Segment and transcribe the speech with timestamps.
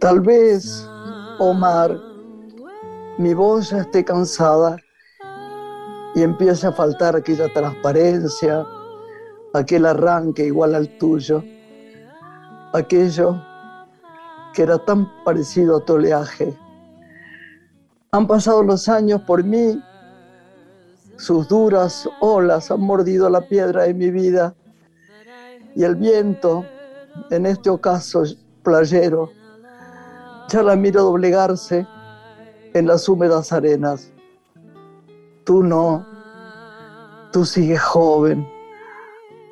[0.00, 0.88] Tal vez,
[1.38, 1.94] Omar,
[3.18, 4.78] mi voz ya esté cansada
[6.14, 8.66] y empiece a faltar aquella transparencia,
[9.52, 11.44] aquel arranque igual al tuyo,
[12.72, 13.42] aquello
[14.54, 16.56] que era tan parecido a tu oleaje.
[18.12, 19.78] Han pasado los años por mí,
[21.18, 24.54] sus duras olas han mordido la piedra de mi vida
[25.76, 26.64] y el viento,
[27.30, 28.22] en este ocaso
[28.62, 29.30] playero,
[30.50, 31.86] ya la miro doblegarse
[32.74, 34.12] en las húmedas arenas.
[35.44, 36.04] Tú no,
[37.32, 38.46] tú sigues joven,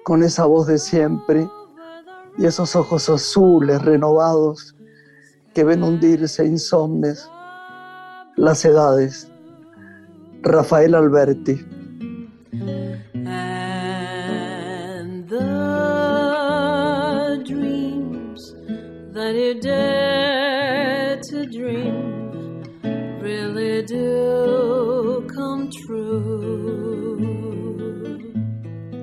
[0.05, 1.49] con esa voz de siempre
[2.37, 4.75] y esos ojos azules renovados
[5.55, 7.29] que ven hundirse insomnes
[8.37, 9.31] las edades.
[10.43, 11.65] Rafael Alberti.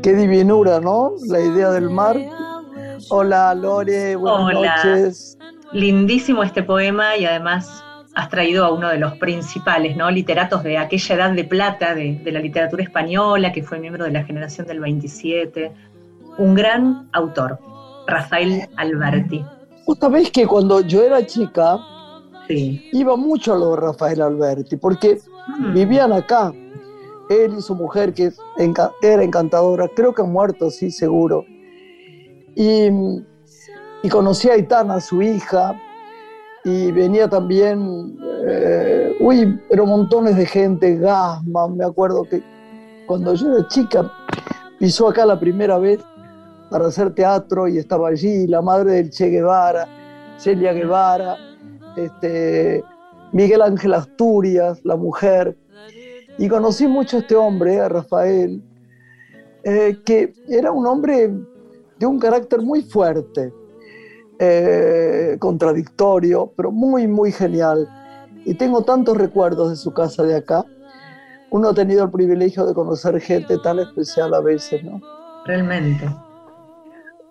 [0.06, 1.14] Qué divinura, ¿no?
[1.28, 2.16] La idea del mar.
[3.10, 4.76] Hola, Lore, buenas Hola.
[4.76, 5.36] noches.
[5.74, 10.12] Lindísimo este poema y además has traído a uno de los principales ¿no?
[10.12, 14.12] literatos de aquella edad de plata de, de la literatura española, que fue miembro de
[14.12, 15.72] la generación del 27.
[16.38, 17.58] Un gran autor,
[18.06, 19.44] Rafael Alberti.
[19.88, 21.80] Vos sabés que cuando yo era chica
[22.48, 22.92] Sí.
[22.94, 25.18] iba mucho a lo de Rafael Alberti, porque
[25.58, 25.74] Mm.
[25.74, 26.54] vivían acá.
[27.30, 28.32] Él y su mujer, que
[29.02, 31.46] era encantadora, creo que han muerto, sí, seguro.
[32.56, 32.90] Y,
[34.04, 35.80] y conocí a Aitana, su hija,
[36.66, 42.42] y venía también, eh, uy, pero montones de gente, Gasman, me acuerdo que
[43.06, 44.12] cuando yo era chica
[44.80, 46.00] pisó acá la primera vez
[46.72, 49.88] para hacer teatro y estaba allí la madre del Che Guevara,
[50.38, 51.38] Celia Guevara,
[51.96, 52.84] este,
[53.32, 55.56] Miguel Ángel Asturias, la mujer,
[56.38, 58.62] y conocí mucho a este hombre, a Rafael,
[59.64, 61.32] eh, que era un hombre
[61.98, 63.54] de un carácter muy fuerte,
[64.40, 67.88] eh, contradictorio, pero muy, muy genial.
[68.44, 70.66] Y tengo tantos recuerdos de su casa de acá.
[71.52, 75.02] Uno ha tenido el privilegio de conocer gente tan especial a veces, ¿no?
[75.46, 76.06] Realmente.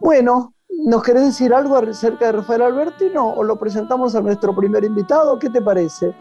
[0.01, 0.55] Bueno,
[0.87, 3.11] ¿nos querés decir algo acerca de Rafael Alberti?
[3.13, 6.15] No, o lo presentamos a nuestro primer invitado, ¿qué te parece?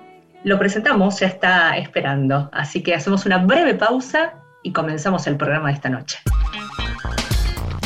[0.44, 2.50] Lo presentamos, ya está esperando.
[2.52, 6.20] Así que hacemos una breve pausa y comenzamos el programa de esta noche.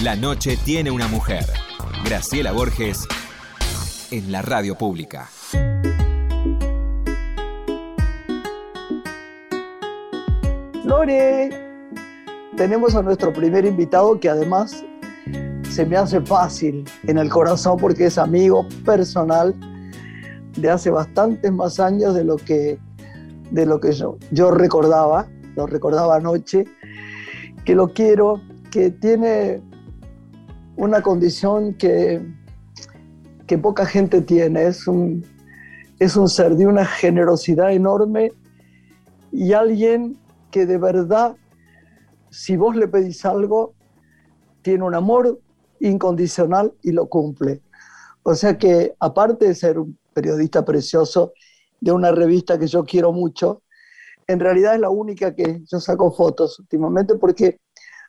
[0.02, 1.46] La noche tiene una mujer.
[2.04, 3.08] Graciela Borges
[4.10, 5.30] en la radio pública.
[10.84, 11.50] Lore,
[12.56, 14.84] tenemos a nuestro primer invitado que además
[15.70, 19.54] se me hace fácil en el corazón porque es amigo personal
[20.58, 22.80] de hace bastantes más años de lo que,
[23.52, 26.66] de lo que yo, yo recordaba, lo recordaba anoche,
[27.64, 28.42] que lo quiero,
[28.72, 29.62] que tiene
[30.76, 32.22] una condición que,
[33.46, 35.24] que poca gente tiene, es un,
[36.00, 38.32] es un ser de una generosidad enorme
[39.32, 40.18] y alguien
[40.52, 41.36] que de verdad,
[42.30, 43.74] si vos le pedís algo,
[44.62, 45.40] tiene un amor
[45.80, 47.62] incondicional y lo cumple.
[48.24, 51.34] O sea que aparte de ser un periodista precioso
[51.80, 53.62] de una revista que yo quiero mucho,
[54.26, 57.60] en realidad es la única que yo saco fotos últimamente porque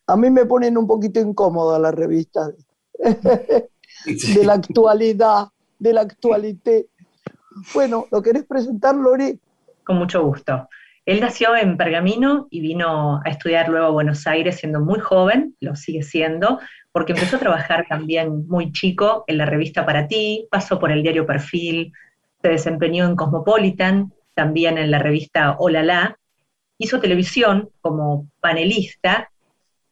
[0.07, 2.55] a mí me ponen un poquito incómoda las revistas
[2.99, 5.49] de la actualidad,
[5.79, 6.87] de la actualité.
[7.75, 9.39] Bueno, ¿lo querés presentar, Lori?
[9.85, 10.67] Con mucho gusto.
[11.05, 15.55] Él nació en Pergamino y vino a estudiar luego a Buenos Aires siendo muy joven,
[15.61, 16.59] lo sigue siendo,
[16.91, 21.03] porque empezó a trabajar también muy chico en la revista Para Ti, pasó por el
[21.03, 21.93] diario Perfil,
[22.43, 26.19] se desempeñó en Cosmopolitan, también en la revista Hola La,
[26.79, 29.31] hizo televisión como panelista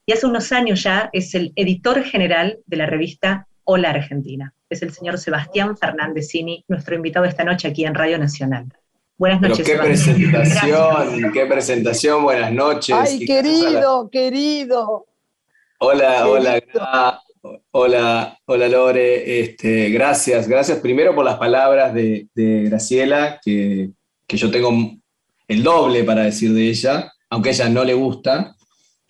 [0.05, 4.53] y hace unos años ya es el editor general de la revista Hola Argentina.
[4.71, 8.67] Es el señor Sebastián Fernández Cini, nuestro invitado esta noche aquí en Radio Nacional.
[9.19, 9.67] Buenas Pero noches.
[9.67, 10.31] qué Sebastián.
[10.31, 12.95] presentación, qué presentación, buenas noches.
[12.97, 15.07] Ay, querido, querido.
[15.81, 16.81] Hola, hola, querido.
[16.81, 17.21] Gra-
[17.71, 23.91] hola, hola Lore, este, gracias, gracias primero por las palabras de, de Graciela, que,
[24.27, 24.71] que yo tengo
[25.49, 28.55] el doble para decir de ella, aunque a ella no le gusta.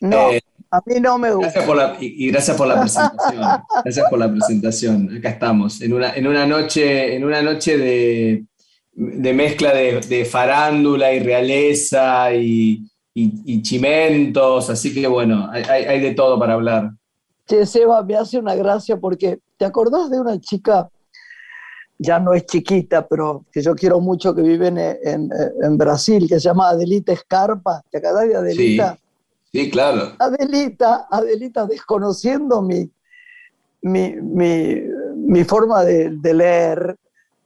[0.01, 0.41] No, Eh,
[0.71, 1.47] a mí no me gusta.
[1.53, 3.43] Gracias por la, y, y gracias por la presentación.
[3.85, 5.17] Gracias por la presentación.
[5.17, 8.45] Acá estamos, en una, en una noche, en una noche de,
[8.93, 12.83] de mezcla de, de farándula y realeza y,
[13.15, 16.91] y- y chimentos, así que bueno, hay, hay- hay de todo para hablar.
[17.47, 20.91] Che, Seba, me hace una gracia porque ¿te acordás de una chica
[21.99, 25.31] ya no es chiquita, pero que yo quiero mucho, que vive en, en,
[25.63, 27.83] en Brasil, que se llama Adelita Escarpa.
[27.91, 28.99] ¿Te acordás de Adelita?
[29.51, 30.13] Sí, sí, claro.
[30.19, 32.91] Adelita, Adelita, desconociendo mi,
[33.83, 34.83] mi, mi,
[35.15, 36.97] mi forma de, de, leer,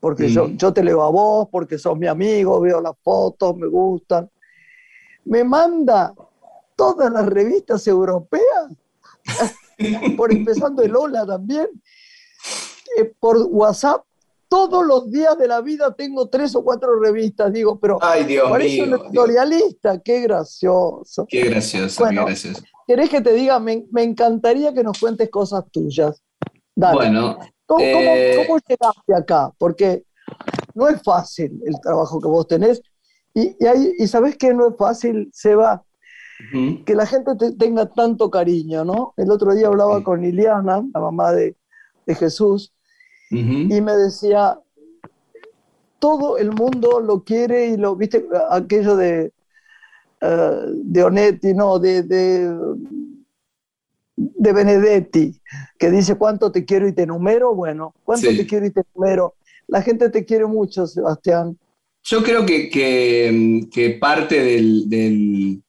[0.00, 3.69] porque yo, yo te leo a vos, porque sos mi amigo, veo las fotos, me
[3.69, 4.29] gustan.
[5.26, 6.12] Me manda
[6.75, 8.67] todas las revistas europeas,
[10.17, 11.69] por empezando el Hola también,
[12.99, 14.05] eh, por WhatsApp.
[14.49, 18.50] Todos los días de la vida tengo tres o cuatro revistas, digo, pero Ay, Dios
[18.50, 18.88] parece un.
[18.91, 19.03] Dios.
[19.06, 21.25] editorialista, qué gracioso.
[21.29, 22.23] Qué gracioso, Bueno.
[22.23, 22.62] qué gracioso.
[22.87, 23.61] ¿Querés que te diga?
[23.61, 26.21] Me, me encantaría que nos cuentes cosas tuyas.
[26.75, 26.97] Dale.
[26.97, 29.53] Bueno, ¿Cómo, eh, cómo llegaste acá?
[29.56, 30.03] Porque
[30.75, 32.82] no es fácil el trabajo que vos tenés.
[33.32, 35.85] Y, y, hay- y sabés que no es fácil, Seba,
[36.84, 39.14] que la gente te tenga tanto cariño, ¿no?
[39.16, 40.04] El otro día hablaba Sí.
[40.04, 41.56] con Liliana, la mamá de,
[42.06, 42.72] de Jesús,
[43.31, 43.40] ujú.
[43.75, 44.58] y me decía,
[45.98, 49.32] todo el mundo lo quiere y lo, viste, aquello de,
[50.20, 52.56] eh, de Onetti, no, de, de,
[54.16, 55.40] de Benedetti,
[55.78, 58.36] que dice cuánto te quiero y te numero, bueno, cuánto Sí.
[58.36, 59.34] te quiero y te numero.
[59.66, 61.56] La gente te quiere mucho, Sebastián.
[62.02, 65.62] Yo creo que, que- que parte del, del-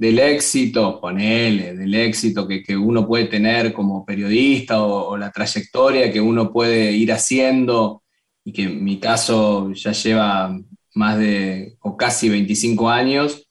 [0.00, 6.10] del éxito, ponele, del éxito que, que uno puede tener como periodista o, la trayectoria
[6.10, 8.02] que uno puede ir haciendo,
[8.42, 10.58] y que en mi caso ya lleva
[10.94, 13.46] más de, o casi 25 años,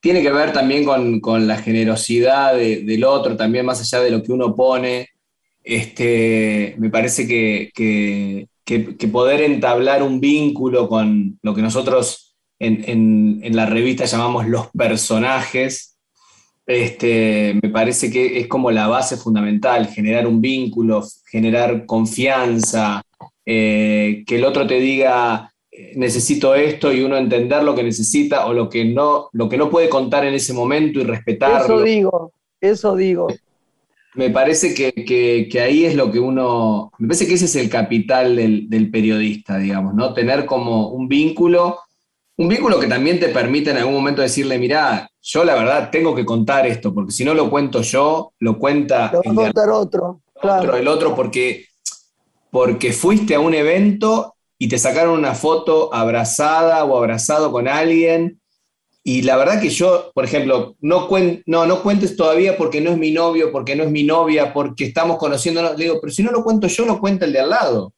[0.00, 4.10] tiene que ver también con, con la generosidad de- del otro, también más allá de
[4.12, 5.08] lo que uno pone.
[5.64, 12.21] Este, me parece que- que- que poder entablar un vínculo con lo que nosotros
[12.66, 15.96] en, en- en la revista llamamos los personajes,
[16.66, 23.02] este, me parece que es como la base fundamental, generar un vínculo, generar confianza,
[23.44, 28.46] eh, que el otro te diga, eh, necesito esto y uno entender lo que necesita
[28.46, 31.64] o lo que no, lo que no puede contar en ese momento y respetarlo.
[31.64, 33.28] Eso digo, eso digo.
[34.14, 37.56] Me parece que, que- que ahí es lo que uno, me parece que ese es
[37.56, 40.12] el capital del, del periodista, digamos, ¿no?
[40.12, 41.78] Tener como un vínculo,
[42.42, 46.12] un vínculo que también te permite en algún momento decirle, mirá, yo la verdad tengo
[46.14, 49.34] que contar esto, porque si no lo cuento yo, lo cuenta Lo va el a
[49.34, 50.04] contar otro.
[50.34, 50.76] otro, Claro.
[50.76, 51.66] el otro porque,
[52.50, 58.40] porque fuiste a un evento y te sacaron una foto abrazada o abrazado con alguien.
[59.04, 62.90] Y la verdad que yo, por ejemplo, no, cuen- no, no cuentes todavía porque no
[62.90, 65.76] es mi novio, porque no es mi novia, porque estamos conociéndonos.
[65.78, 67.92] Le digo, pero si no lo cuento yo, lo cuenta el de al lado.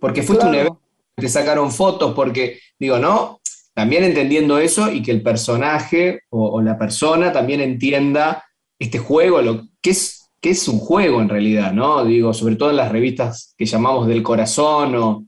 [0.00, 0.66] Porque fuiste a un Claro.
[0.68, 0.82] evento,
[1.16, 3.40] te sacaron fotos, porque, digo, no,
[3.76, 8.42] también entendiendo eso y que el personaje o, o la persona también entienda
[8.78, 12.02] este juego, lo que es, que es un juego en realidad, ¿no?
[12.02, 15.26] Digo, sobre todo en las revistas que llamamos del corazón o...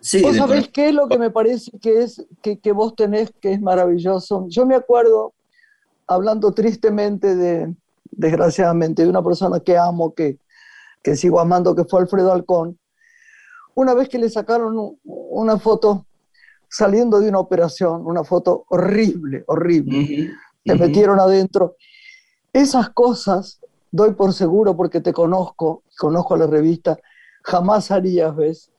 [0.00, 3.30] Sí, ¿Vos sabés qué es lo que me parece que, es, que, que vos tenés
[3.38, 4.46] que es maravilloso?
[4.48, 5.34] Yo me acuerdo,
[6.06, 7.74] hablando tristemente de,
[8.10, 10.38] desgraciadamente, de una persona que amo, que,
[11.02, 12.78] que sigo amando, que fue Alfredo Alcón,
[13.74, 16.06] una vez que le sacaron una foto
[16.72, 20.32] saliendo de una operación, una foto horrible, horrible,
[20.64, 21.76] te metieron adentro.
[22.50, 23.60] Esas cosas,
[23.90, 26.98] doy por seguro porque te conozco, conozco la revista,
[27.44, 28.70] jamás harías, ¿ves?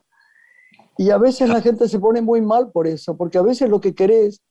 [0.98, 3.80] Y a veces la gente se pone muy mal por eso, porque a veces lo
[3.80, 4.42] que querés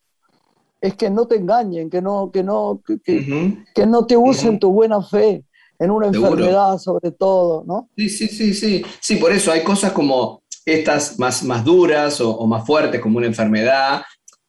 [0.81, 3.57] es que no te engañen, que no, que no, que, Ujú.
[3.75, 5.45] que no te usen tu buena fe
[5.81, 6.31] en una Seguro.
[6.31, 7.89] enfermedad sobre todo, ¿no?
[7.97, 8.85] Sí, sí, sí, sí.
[9.01, 13.19] Sí, por eso hay cosas como estas más, más duras o, o más fuertes, como
[13.19, 14.03] una enfermedad.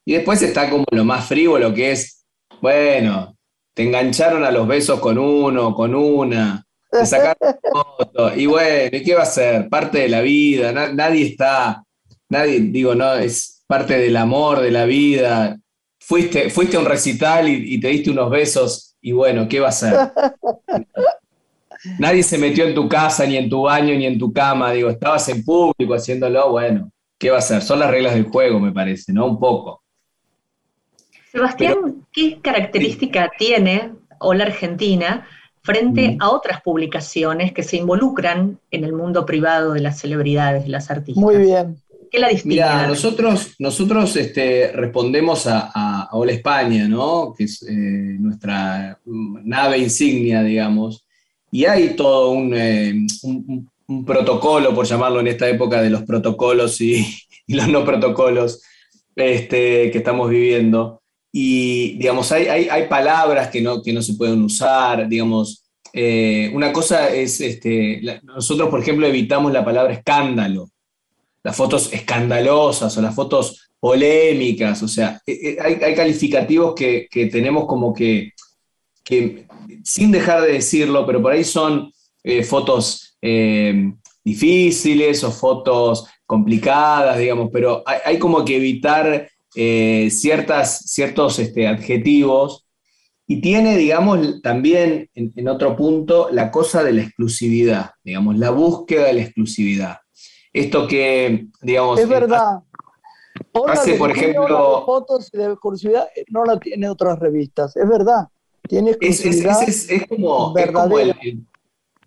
[0.05, 2.25] Y después está como lo más frívolo, que es,
[2.61, 3.35] bueno,
[3.73, 8.35] te engancharon a los besos con uno, con una, te sacaron foto.
[8.35, 9.69] Y bueno, ¿y qué va a ser?
[9.69, 10.71] Parte de la vida.
[10.71, 11.83] na- nadie está,
[12.29, 15.57] nadie, digo, no, es parte del amor, de la vida.
[15.99, 18.95] Fuiste, fuiste a un recital y, y te diste unos besos.
[19.01, 19.95] Y bueno, ¿qué va a ser?
[21.99, 24.71] Nadie se metió en tu casa, ni en tu baño, ni en tu cama.
[24.71, 26.51] Digo, estabas en público haciéndolo.
[26.51, 27.61] Bueno, ¿qué va a ser?
[27.61, 29.25] Son las reglas del juego, me parece, ¿no?
[29.27, 29.83] Un poco.
[31.31, 35.27] Sebastián, ¿qué característica tiene Hola Argentina
[35.63, 36.17] frente Mm.
[36.21, 40.91] a otras publicaciones que se involucran en el mundo privado de las celebridades, de las
[40.91, 41.21] artistas?
[41.23, 41.77] Muy bien.
[42.11, 42.57] ¿Qué la distingue?
[42.57, 47.33] Mira, nosotros, nosotros este, respondemos a, a- a Hola España, ¿no?
[47.35, 51.02] Que es eh, nuestra nave insignia, digamos.
[51.53, 52.93] Y hay todo un, eh,
[53.23, 57.05] un- un- protocolo, por llamarlo en esta época, de los protocolos y,
[57.47, 58.61] los no protocolos
[59.15, 61.01] este, que estamos viviendo.
[61.31, 65.63] Y, digamos, hay, hay, hay palabras que no, que no se pueden usar, digamos.
[65.93, 70.69] eh, una cosa es, este, nosotros, por ejemplo, evitamos la palabra escándalo.
[71.43, 77.65] las fotos escandalosas o las fotos polémicas, o sea, eh, eh, hay, calificativos que, tenemos
[77.67, 78.31] como que,
[79.03, 79.45] que,
[79.83, 81.91] sin dejar de decirlo, pero por ahí son
[82.23, 83.17] eh, fotos
[84.23, 89.29] difíciles o fotos complicadas, digamos, pero hay, como que evitar
[90.09, 92.63] ciertas, ciertos este, adjetivos
[93.25, 99.05] y tiene, digamos, también en, otro punto la cosa de la exclusividad, digamos, la búsqueda
[99.05, 99.97] de la exclusividad.
[100.51, 101.99] Esto que, digamos...
[101.99, 102.59] Es verdad.
[103.67, 104.83] hace, por ejemplo...
[104.85, 108.27] fotos de exclusividad eh, no la tiene otras revistas, es verdad.
[108.67, 110.53] Tiene exclusividad es, como,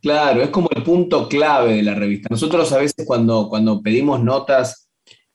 [0.00, 2.28] claro, es como el punto clave de la revista.
[2.30, 4.88] Nosotros a veces cuando, cuando pedimos notas,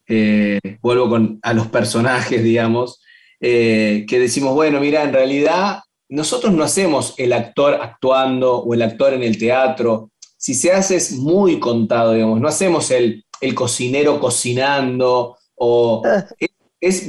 [0.07, 3.01] eh, vuelvo con, a los personajes, digamos,
[3.39, 8.81] eh, que decimos, bueno, mira, en realidad nosotros no hacemos el actor actuando o el
[8.81, 10.11] actor en el teatro.
[10.37, 13.25] Si se hace es muy contado, digamos, no hacemos el,
[13.55, 16.03] cocinero cocinando o
[16.81, 17.07] es,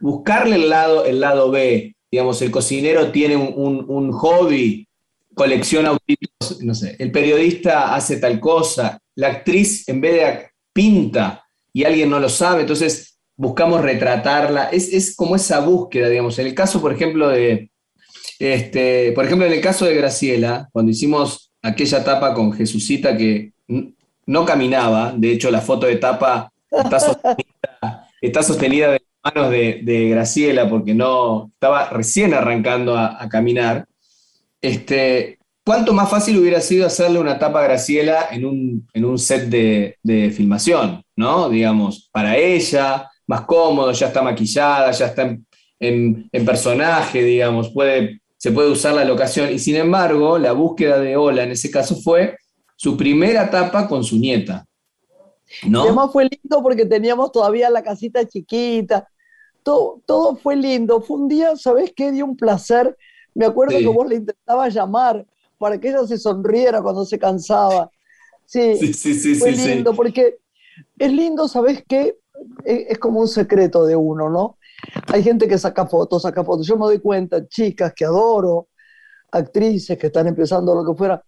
[0.00, 1.94] buscarle el lado, el lado B.
[2.12, 4.86] Digamos, el cocinero tiene un, hobby,
[5.34, 11.42] colecciona autitos, no sé, el periodista hace tal cosa, la actriz en vez de pinta
[11.72, 16.38] y alguien no lo sabe, entonces buscamos retratarla, es, como esa búsqueda, digamos.
[16.38, 17.70] En el caso, por ejemplo, de,
[18.38, 23.52] este, por ejemplo, en el caso de Graciela, cuando hicimos aquella tapa con Jesucita que
[24.26, 26.52] no caminaba, de hecho la foto de tapa
[28.20, 33.86] está sostenida, de manos de, Graciela porque no estaba recién arrancando a, caminar.
[34.60, 39.96] Este, ¿Cuánto más fácil hubiera sido hacerle una tapa a Graciela en un, set de,
[40.02, 41.48] de, filmación, ¿no?
[41.48, 45.36] Digamos, para ella, más cómodo, ya está maquillada, ya está
[45.82, 49.52] en, personaje, digamos, puede, se puede usar la locación.
[49.52, 52.36] Y sin embargo, la búsqueda de Ola en ese caso fue
[52.76, 54.64] su primera etapa con su nieta.
[55.66, 55.82] ¿no?
[55.82, 59.06] además fue lindo porque teníamos todavía la casita chiquita,
[59.62, 61.00] todo, todo fue lindo.
[61.00, 62.12] Fue un día, ¿sabes qué?
[62.12, 62.96] Dio un placer.
[63.34, 65.26] Me acuerdo que vos le intentabas llamar
[65.58, 67.90] para que ella se sonriera cuando se cansaba.
[68.46, 70.38] Sí, sí, sí, sí fue lindo porque
[70.98, 72.16] es lindo, ¿sabes qué?
[72.64, 74.58] es, como un secreto de uno, ¿no?
[75.08, 76.66] Hay gente que saca fotos, saca fotos.
[76.66, 78.68] Yo me doy cuenta, chicas que adoro,
[79.30, 81.22] actrices que están empezando lo que fuera,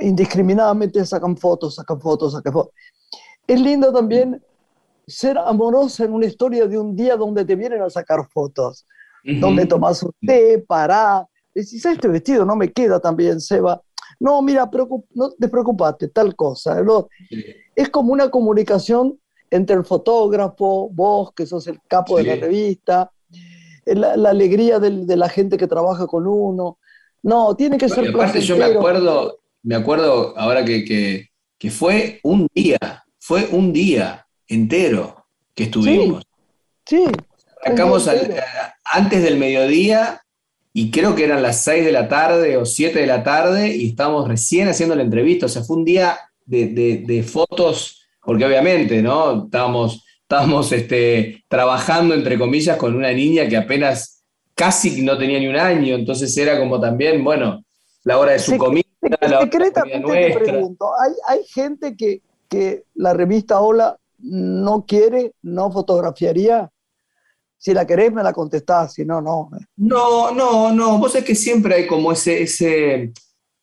[0.00, 2.74] indiscriminadamente sacan fotos, sacan fotos, sacan fotos.
[3.46, 4.42] Es lindo también
[5.10, 8.86] ser amorosa en una historia de un día donde te vienen a sacar fotos,
[9.22, 13.80] donde tomas un té, pará, decís, este vestido no me queda tan bien, Seba.
[14.18, 14.68] No, mira,
[15.14, 16.82] no te preocupate, tal cosa.
[17.74, 19.18] Es como una comunicación
[19.50, 23.10] entre el fotógrafo, vos, que sos el capo de la revista,
[23.84, 26.78] la, alegría de la gente que trabaja con uno.
[27.22, 28.08] No, tiene que ser...
[28.08, 31.28] Aparte yo me acuerdo, me acuerdo ahora que,
[31.70, 32.78] fue un día,
[33.18, 36.22] fue un día entero que estuvimos.
[36.84, 37.04] Sí.
[37.64, 38.08] Arrancamos
[38.84, 40.22] antes del mediodía
[40.72, 43.88] y creo que eran las 6 de la tarde o 7 de la tarde y
[43.88, 45.46] estábamos recién haciendo la entrevista.
[45.46, 46.68] O sea, fue un día de,
[47.06, 49.46] de fotos porque obviamente, ¿no?
[49.46, 54.22] Estábamos, estábamos este, trabajando, entre comillas, con una niña que apenas
[54.54, 57.64] casi no tenía ni un año, entonces era como también, bueno,
[58.04, 58.84] la hora de su comida.
[59.00, 65.70] la secretamente te pregunto, ¿hay, hay gente que, que la revista Hola no quiere, no
[65.70, 66.70] fotografiaría?
[67.56, 69.50] Si la querés, me la contestás, si no, no.
[69.76, 70.98] No, no, no.
[70.98, 73.12] Vos es que siempre hay como ese, ese,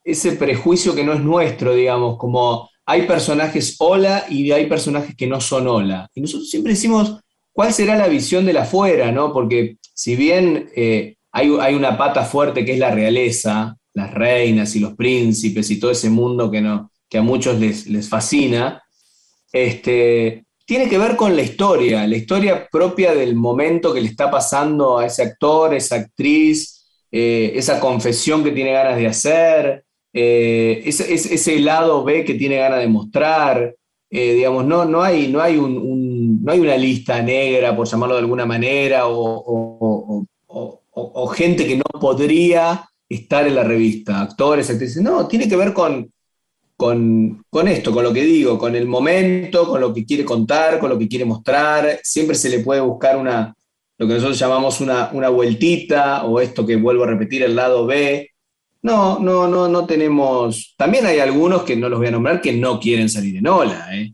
[0.03, 5.27] ese prejuicio que no es nuestro, digamos, como hay personajes hola y hay personajes que
[5.27, 6.09] no son hola.
[6.15, 7.19] Y nosotros siempre decimos,
[7.51, 9.11] ¿cuál será la visión de la afuera?
[9.11, 9.33] ¿no?
[9.33, 14.79] Porque si bien eh, hay, una pata fuerte que es la realeza, las reinas y
[14.79, 18.81] los príncipes y todo ese mundo que, no, que a muchos les, les fascina,
[19.51, 24.29] este, tiene que ver con la historia, la historia propia del momento que le está
[24.29, 30.81] pasando a ese actor, esa actriz, eh, esa confesión que tiene ganas de hacer, eh,
[30.83, 33.75] ese, lado B que tiene ganas de mostrar.
[34.09, 38.21] Eh, digamos, no, no, hay, no, hay no hay una lista negra, por llamarlo de
[38.21, 40.25] alguna manera, o,
[41.33, 45.01] gente que no podría estar en la revista, actores, actrices.
[45.01, 46.11] No, tiene que ver con,
[46.77, 50.89] con, esto, con lo que digo, con el momento, con lo que quiere contar, con
[50.89, 51.99] lo que quiere mostrar.
[52.03, 53.55] Siempre se le puede buscar una,
[53.97, 57.87] lo que nosotros llamamos una, una vueltita, o esto que vuelvo a repetir, el lado
[57.87, 58.29] B,
[58.83, 60.75] no, no, no, no tenemos.
[60.77, 63.89] También hay algunos que no los voy a nombrar que no quieren salir en ola,
[63.95, 64.13] ¿eh?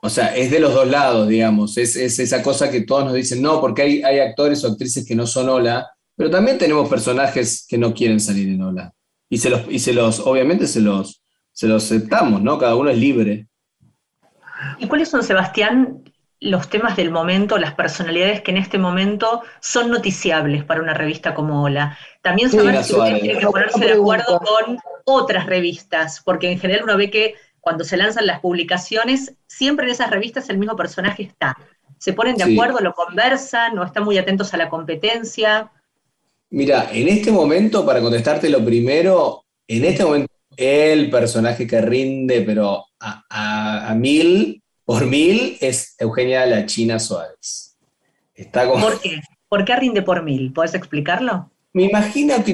[0.00, 1.76] O sea, es de los dos lados, digamos.
[1.78, 5.14] Es, esa cosa que todos nos dicen, no, porque hay, hay actores o actrices que
[5.14, 8.92] no son ola, pero también tenemos personajes que no quieren salir en ola.
[9.28, 11.23] Y se los, y se los obviamente se los,
[11.54, 12.58] se los aceptamos, ¿no?
[12.58, 13.46] Cada uno es libre.
[14.78, 16.02] ¿Y cuáles son, Sebastián,
[16.40, 21.32] los temas del momento, las personalidades que en este momento son noticiables para una revista
[21.32, 21.96] como Hola?
[22.22, 26.84] También saber si uno tiene que ponerse de acuerdo con otras revistas, porque en general
[26.84, 31.22] uno ve que cuando se lanzan las publicaciones, siempre en esas revistas el mismo personaje
[31.22, 31.56] está.
[31.98, 35.70] ¿Se ponen de acuerdo, lo conversan, o están muy atentos a la competencia?
[36.50, 42.42] Mira, en este momento, para contestarte lo primero, en este momento el personaje que rinde,
[42.42, 47.76] pero a, mil, por mil, es Eugenia La China Suárez.
[48.34, 49.20] Está ¿Por qué?
[49.48, 50.52] ¿Por qué rinde por mil?
[50.52, 51.50] ¿Puedes explicarlo?
[51.72, 52.52] Me imagino que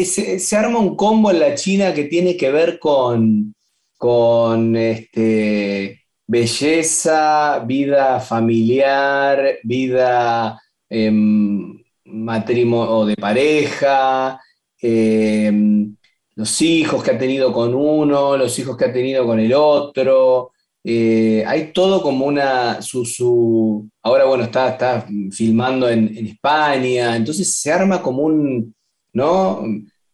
[0.00, 3.54] eh, se, arma un combo en la China que tiene que ver con,
[3.96, 10.58] con este, belleza, vida familiar, vida
[10.88, 14.40] em, matrimonio o de pareja,
[14.80, 15.93] em,
[16.36, 20.52] los hijos que ha tenido con uno, los hijos que ha tenido con el otro.
[20.82, 22.82] Eh, hay todo como una.
[22.82, 28.74] Su, ahora, bueno, está, está filmando en, España, entonces se arma como un.
[29.12, 29.64] ¿No?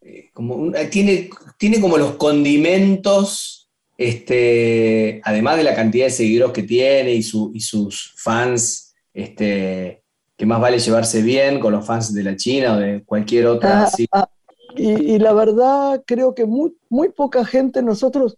[0.03, 6.63] Eh, como tiene, tiene como los condimentos, este, además de la cantidad de seguidores que
[6.65, 10.03] tiene y, y sus fans, este,
[10.37, 13.85] que más vale llevarse bien con los fans de la China o de cualquier otra.
[13.85, 14.29] Ah, ah,
[14.77, 18.37] y, la verdad, creo que muy, muy poca gente, nosotros,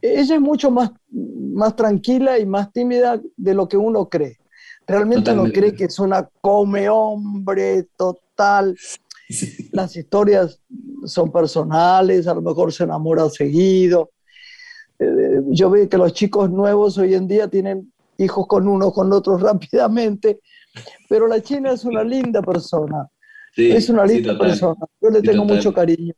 [0.00, 4.38] ella es mucho más, más tranquila y más tímida de lo que uno cree.
[4.86, 8.76] Realmente uno cree que es una come hombre total.
[9.72, 10.60] Las historias
[11.04, 14.10] son personales, a lo mejor se enamora seguido.
[14.98, 19.12] Eh, yo veo que los chicos nuevos hoy en día tienen hijos con unos, con
[19.12, 20.40] otros rápidamente,
[21.08, 23.08] pero la China es una linda persona
[23.56, 24.80] es una linda persona.
[25.00, 26.14] Yo le tengo mucho cariño.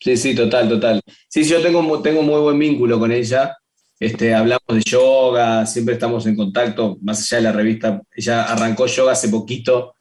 [0.00, 1.00] Sí, sí, total, total.
[1.28, 3.56] Sí, yo tengo, tengo muy buen vínculo con ella.
[3.98, 8.00] Este, hablamos de yoga, siempre estamos en contacto, más allá de la revista.
[8.14, 9.94] Ella arrancó yoga hace poquito.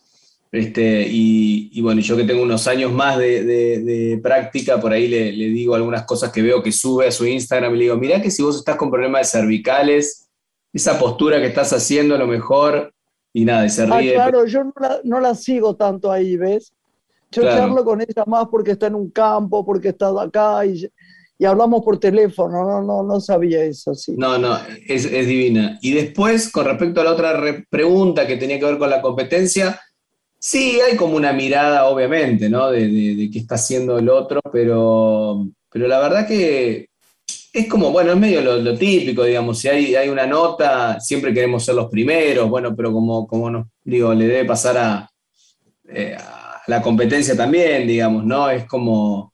[0.51, 5.49] Este, y, bueno, yo que tengo unos años más de, práctica, por ahí le, le,
[5.49, 8.31] digo algunas cosas que veo que sube a su Instagram y le digo, mirá que
[8.31, 10.29] si vos estás con problemas de cervicales,
[10.73, 12.93] esa postura que estás haciendo a lo mejor
[13.37, 14.13] y nada, y se ah, ríe.
[14.15, 14.73] claro, yo
[15.03, 16.73] no la, sigo tanto ahí, ¿ves?
[17.31, 20.89] Yo charlo con ella más porque está en un campo, porque está acá y,
[21.37, 24.15] y hablamos por teléfono, no, no, no sabía eso, sí.
[24.17, 25.77] No, no, es, es divina.
[25.83, 29.79] Y después, con respecto a la otra pregunta que tenía que ver con la competencia,
[30.39, 32.71] sí, hay como una mirada, obviamente, ¿no?
[32.71, 36.89] De, de, de qué está haciendo el otro, pero, pero la verdad que
[37.53, 41.63] es como, bueno, es medio lo, típico, digamos, si hay, hay, una nota, siempre queremos
[41.63, 45.07] ser los primeros, bueno, pero como, como no, digo, le debe pasar
[45.87, 48.49] eh, a, la competencia también, digamos, ¿no?
[48.49, 49.33] Es como,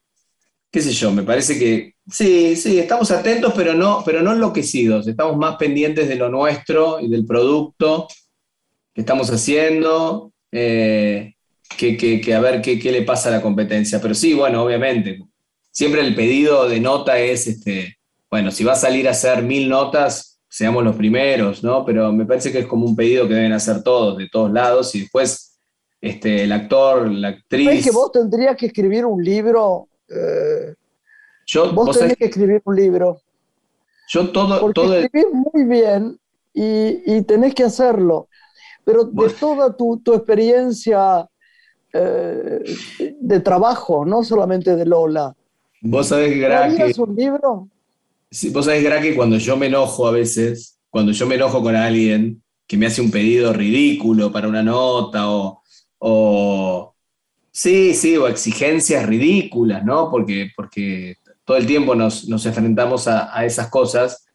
[0.70, 5.06] qué sé yo, me parece que sí, sí, estamos atentos, pero no, pero no enloquecidos,
[5.06, 8.08] estamos más pendientes de lo nuestro y del producto
[8.94, 11.34] que estamos haciendo, eh,
[11.76, 14.00] que, a ver qué, qué le pasa a la competencia.
[14.00, 15.18] Pero sí, bueno, obviamente,
[15.72, 17.96] siempre el pedido de nota es este
[18.34, 21.84] bueno, si va a salir a hacer mil notas, seamos los primeros, ¿no?
[21.84, 24.92] Pero me parece que es como un pedido que deben hacer todos, de todos lados,
[24.96, 25.56] y después
[26.00, 27.70] este, el actor, la actriz...
[27.70, 29.86] ¿Es que vos tendrías que escribir un libro?
[30.08, 30.74] Eh,
[31.46, 33.20] yo, vos, tenés que escribir un libro.
[34.08, 34.58] Yo todo...
[34.58, 36.18] Porque todo escribís muy bien
[36.52, 38.26] y, tenés que hacerlo,
[38.84, 41.24] pero de toda tu, experiencia
[41.92, 42.64] eh,
[43.20, 45.32] de trabajo, no solamente de Lola.
[45.82, 47.00] Vos sabés que...
[47.00, 47.68] un libro?
[48.34, 51.76] Sí, vos sabés, que cuando yo me enojo a veces, cuando yo me enojo con
[51.76, 55.22] alguien que me hace un pedido ridículo para una nota
[55.98, 56.96] o,
[57.52, 60.10] sí, sí, o exigencias ridículas, ¿no?
[60.10, 64.26] Porque, porque todo el tiempo nos, enfrentamos a, esas cosas.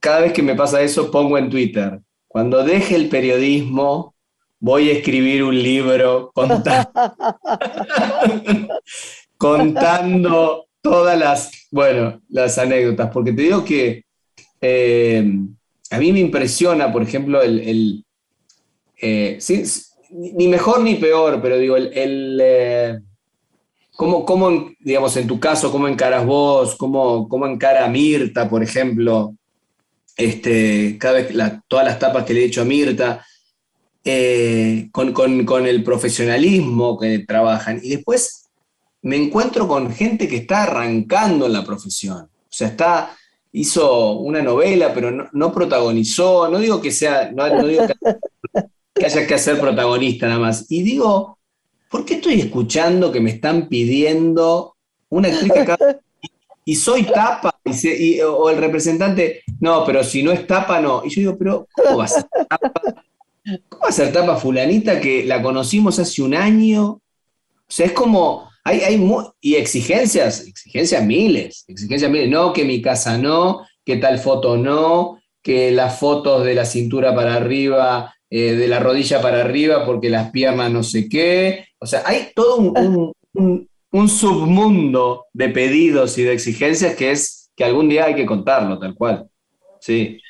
[0.00, 4.14] Cada vez que me pasa eso, pongo en Twitter, cuando deje el periodismo,
[4.58, 6.80] voy a escribir un libro contando
[10.90, 14.04] todas las, bueno, las anécdotas, porque te digo que
[14.60, 15.32] eh,
[15.90, 18.04] a mí me impresiona, por ejemplo, el,
[19.02, 19.38] eh,
[20.12, 23.00] ni mejor ni peor, pero digo, el, eh,
[23.96, 29.34] cómo, digamos, en tu caso, cómo encaras vos, cómo, cómo encara Mirta, por ejemplo,
[30.16, 31.32] este, cada vez,
[31.66, 33.26] todas las tapas que le he hecho a Mirta,
[34.92, 37.80] con, con, el profesionalismo que trabajan.
[37.82, 38.45] Y después
[39.06, 42.24] me encuentro con gente que está arrancando en la profesión.
[42.24, 43.16] O sea, está,
[43.52, 46.48] hizo una novela, pero no, protagonizó.
[46.48, 47.84] No digo que sea, no, digo
[48.94, 50.66] que, haya que ser protagonista nada más.
[50.68, 51.38] Y digo,
[51.88, 54.74] ¿por qué estoy escuchando que me están pidiendo
[55.08, 55.52] una actriz
[56.64, 57.60] Y soy tapa,
[58.28, 61.02] o el representante, no, pero si no es tapa, no.
[61.04, 62.72] Y yo digo, pero ¿cómo va a ser tapa?
[63.68, 66.86] ¿Cómo va a ser tapa fulanita que la conocimos hace un año?
[66.88, 67.00] O
[67.68, 72.28] sea, es como, hay, hay y exigencias, exigencias miles, exigencias miles.
[72.28, 77.14] No, que mi casa no, que tal foto no, que las fotos de la cintura
[77.14, 81.68] para arriba, eh, de la rodilla para arriba, porque las piernas no sé qué.
[81.78, 87.64] O sea, hay todo un, un submundo de pedidos y de exigencias que es que
[87.64, 89.28] algún día hay que contarlo, tal cual.
[89.78, 90.20] Sí,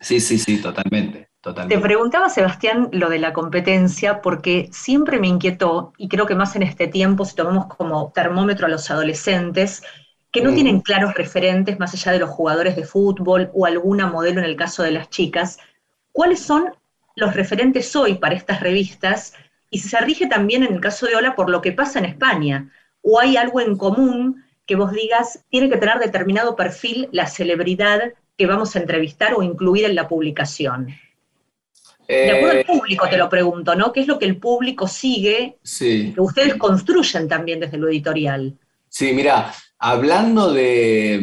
[0.00, 1.28] sí, sí, sí, totalmente.
[1.42, 1.74] Totalmente.
[1.74, 6.56] Te preguntaba, Sebastián, lo de la competencia, porque siempre me inquietó, y creo que más
[6.56, 9.82] en este tiempo, si tomamos como termómetro a los adolescentes,
[10.30, 10.54] que no mm.
[10.54, 14.56] tienen claros referentes más allá de los jugadores de fútbol o alguna modelo en el
[14.56, 15.58] caso de las chicas,
[16.12, 16.72] ¿cuáles son
[17.16, 19.34] los referentes hoy para estas revistas
[19.68, 22.04] y si se rige también en el caso de Ola por lo que pasa en
[22.04, 22.70] España,
[23.02, 28.12] o hay algo en común que vos digas, tiene que tener determinado perfil la celebridad
[28.38, 30.88] que vamos a entrevistar o incluir en la publicación.
[32.08, 33.92] De acuerdo al eh, público te lo pregunto, ¿no?
[33.92, 35.58] ¿Qué es lo que el público sigue?
[35.78, 38.54] Que ustedes construyen también desde lo editorial.
[38.88, 41.20] Sí, mira, hablando de,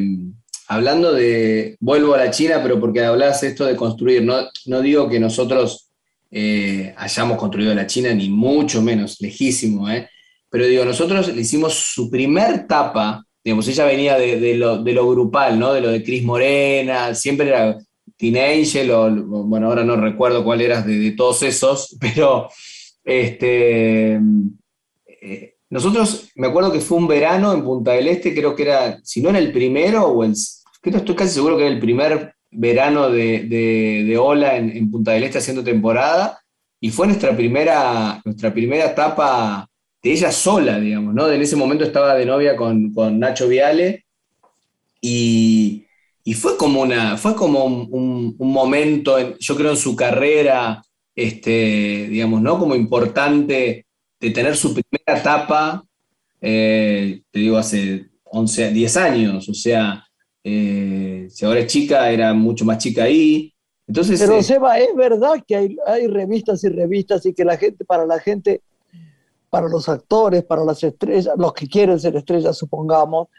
[0.67, 5.09] hablando de, vuelvo a la China, pero porque hablas esto de construir, no, no digo
[5.09, 5.89] que nosotros
[6.31, 10.09] eh, hayamos construido la China, ni mucho menos, lejísimo, ¿eh?
[10.49, 15.73] Pero digo, nosotros le hicimos su primer tapa, digamos, ella venía de, lo, grupal, ¿no?
[15.73, 17.77] De lo de Cris Morena, siempre era
[18.19, 19.09] Teen Angel, o,
[19.45, 22.49] bueno, ahora no recuerdo cuál eras de, todos esos, pero
[23.05, 24.19] este,
[25.07, 28.99] eh, nosotros, me acuerdo que fue un verano en Punta del Este, creo que era,
[29.03, 30.33] si no en el primero, o el,
[30.81, 33.43] creo, estoy casi seguro que era el primer verano de,
[34.05, 36.41] de, Ola en, Punta del Este haciendo temporada,
[36.81, 39.65] y fue nuestra primera, nuestra primera etapa
[40.03, 41.31] de ella sola, digamos, ¿no?
[41.31, 44.05] En ese momento estaba de novia con, Nacho Viale,
[44.99, 45.85] y,
[46.33, 50.81] fue como, una, fue como un, momento, yo creo, en su carrera,
[51.15, 52.59] este, digamos, ¿no?
[52.59, 53.85] Como importante
[54.19, 55.83] de tener su primera etapa,
[56.41, 60.05] eh, te digo, hace 11, 10 años, o sea,
[60.43, 63.53] eh, si ahora es chica, era mucho más chica ahí.
[63.87, 67.57] Entonces, Pero eh, Seba, es verdad que hay, hay, revistas y revistas y que la
[67.57, 68.61] gente, para la gente,
[69.49, 73.29] para los actores, para las estrellas, los que quieren ser estrellas, supongamos,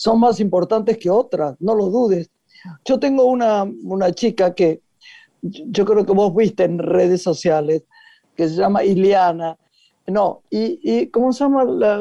[0.00, 2.30] son más importantes que otras, no lo dudes.
[2.86, 4.80] Yo tengo una, una chica que
[5.42, 7.84] yo creo que vos viste en redes sociales,
[8.34, 9.58] que se llama Iliana,
[10.06, 11.64] no, y, y ¿cómo se llama?
[11.64, 12.00] La,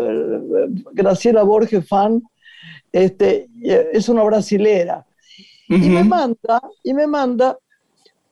[0.94, 2.24] Graciela Borges Fan,
[2.94, 5.06] este, es una brasilera.
[5.68, 7.58] Y me manda, y me manda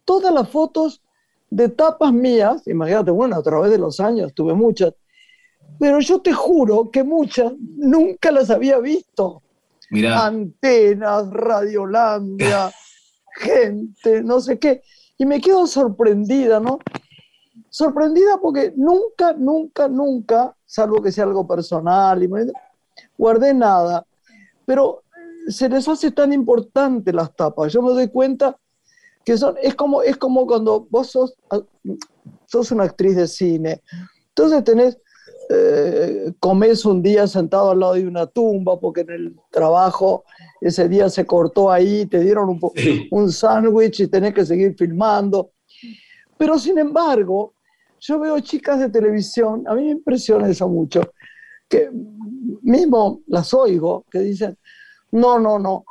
[0.05, 1.01] todas las fotos
[1.49, 4.93] de tapas mías, imagínate, bueno, a través de los años tuve muchas,
[5.77, 9.43] pero yo te juro que muchas nunca las había visto.
[9.89, 12.71] Antenas, Radiolandia,
[13.35, 14.81] gente, no sé qué.
[15.17, 16.79] Y me quedo sorprendida, ¿no?
[17.69, 22.29] Sorprendida porque nunca, nunca, nunca, salvo que sea algo personal, y
[23.17, 24.05] guardé nada
[24.67, 25.05] pero
[25.47, 27.71] se les hace tan importante las tapas.
[27.71, 28.57] Yo me doy cuenta
[29.23, 31.61] que son, es, como, es como cuando vos sos, ah,
[32.47, 33.81] sos una actriz de cine.
[34.27, 34.97] Entonces tenés,
[35.49, 40.25] eh, comes un día sentado al lado de una tumba porque en el trabajo
[40.59, 42.59] ese día se cortó ahí, te dieron un,
[43.11, 45.51] un sándwich y tenés que seguir filmando.
[46.37, 47.53] Pero sin embargo,
[47.99, 51.01] yo veo chicas de televisión, a mí me impresiona eso mucho,
[51.69, 51.89] que
[52.61, 54.57] mismo las oigo, que dicen,
[55.11, 55.85] no, no, no,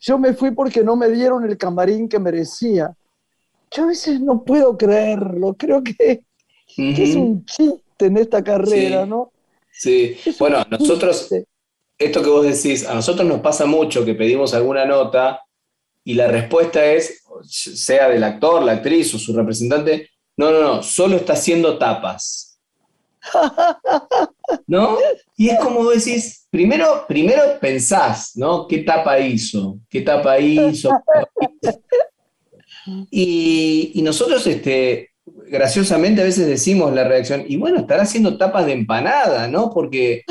[0.00, 2.94] yo me fui porque no me dieron el camarín que merecía.
[3.70, 6.24] Yo a veces no puedo creerlo, creo que,
[6.76, 9.32] es un chiste en esta carrera, ¿no?
[9.72, 11.28] Sí, bueno, nosotros,
[11.98, 15.40] esto que vos decís, a nosotros nos pasa mucho que pedimos alguna nota
[16.04, 20.82] y la respuesta es, sea del actor, la actriz o su representante, no, no, no,
[20.82, 22.58] solo está haciendo tapas.
[24.66, 24.98] ¿No?
[25.36, 28.68] Y es como decís, primero, primero pensás, ¿no?
[28.68, 29.78] ¿Qué tapa hizo?
[29.88, 30.90] ¿Qué tapa hizo?
[33.10, 35.13] Y, y, nosotros, este,
[35.54, 39.70] graciosamente, a veces decimos la reacción, y bueno, estará haciendo tapas de empanada, ¿no?
[39.70, 40.22] Porque,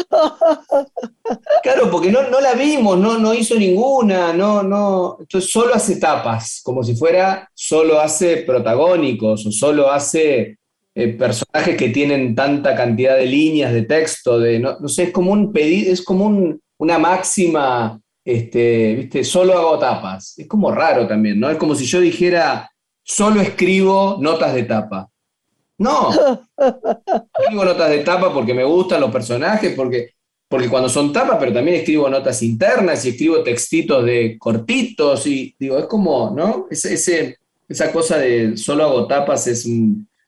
[1.64, 5.96] claro, porque no, no la vimos, no, no hizo ninguna, no, no, entonces solo hace
[5.96, 10.58] tapas, como si fuera, solo hace protagónicos o solo hace
[10.94, 15.32] eh, personajes que tienen tanta cantidad de líneas de texto, de, no, sé, es como
[15.32, 19.24] un pedido, es como una máxima, este, ¿viste?
[19.24, 20.38] Solo hago tapas.
[20.38, 21.50] Es como raro también, ¿no?
[21.50, 22.70] Es como si yo dijera,
[23.02, 25.10] solo escribo notas de tapa.
[25.78, 26.10] No,
[27.40, 30.12] escribo notas de tapa porque me gustan los personajes, porque,
[30.48, 35.56] porque cuando son tapas, pero también escribo notas internas y escribo textitos de cortitos y
[35.58, 36.68] digo, es como, ¿no?
[36.70, 39.68] Ese, esa cosa de solo hago tapas es,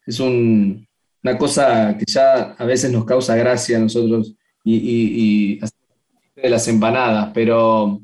[0.06, 5.60] es una cosa que ya a veces nos causa gracia a nosotros y,
[6.36, 8.02] de las empanadas, pero...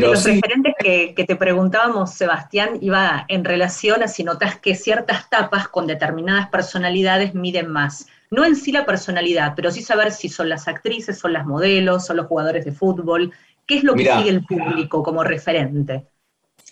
[0.00, 4.74] pero los referentes que, que, te preguntábamos, Sebastián, iba en relación a si notas que
[4.74, 10.10] ciertas tapas con determinadas personalidades miden más no en sí la personalidad, pero sí saber
[10.10, 13.30] si son las actrices, son las modelos, son los jugadores de fútbol,
[13.66, 16.06] qué es lo que sigue el público como referente.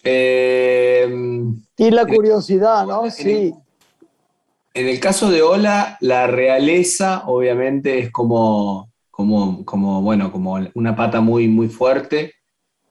[0.02, 1.06] Eh,
[1.76, 3.11] y la curiosidad, ¿no?
[3.11, 3.52] sí.
[4.72, 10.96] en el caso de Ola, la realeza obviamente es como, como, como, bueno, como una
[10.96, 12.33] pata muy, muy fuerte.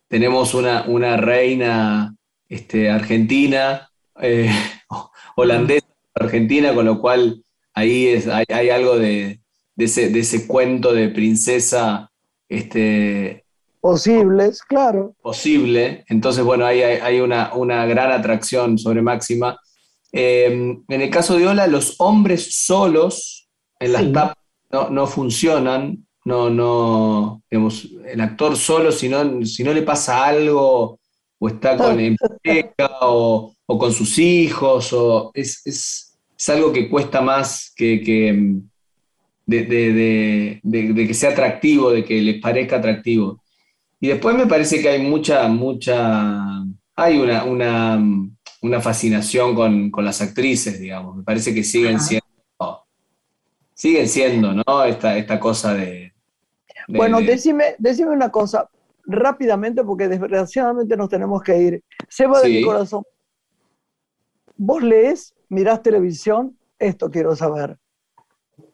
[0.09, 2.15] Tenemos una, una reina
[2.49, 3.89] este, argentina,
[4.21, 4.51] eh,
[5.35, 7.43] holandesa, argentina, con lo cual
[7.73, 9.39] ahí es, hay, algo de,
[9.77, 12.11] ese, cuento de princesa.
[12.49, 13.45] Este,
[13.79, 15.15] Posibles, claro.
[15.21, 16.03] Posible.
[16.09, 19.57] Entonces, bueno, ahí hay, una, gran atracción sobre Máxima.
[20.11, 23.47] Em, en el caso de Ola, los hombres solos
[23.79, 24.35] en las tapas
[24.69, 26.05] no, funcionan.
[26.25, 30.99] No, no, el actor solo, si no, si no le pasa algo,
[31.39, 31.97] o está con
[33.01, 35.61] o, o, con sus hijos, o es,
[36.39, 38.61] es algo que cuesta más que, mm,
[39.45, 40.61] de,
[41.07, 43.41] que sea atractivo, de que les parezca atractivo.
[43.99, 46.63] Y después me parece que hay mucha, mucha,
[46.95, 51.17] hay una, una, fascinación con, las actrices, digamos.
[51.17, 52.25] Me parece que siguen siendo,
[53.79, 54.83] siguen siendo, ¿no?
[54.83, 56.11] Esta, esta cosa de...
[56.89, 58.69] bueno, Decime, decime una cosa
[59.05, 61.83] rápidamente porque desgraciadamente nos tenemos que ir.
[62.09, 63.03] Seba de mi corazón.
[64.57, 67.77] ¿Vos lees mirás televisión, esto quiero saber.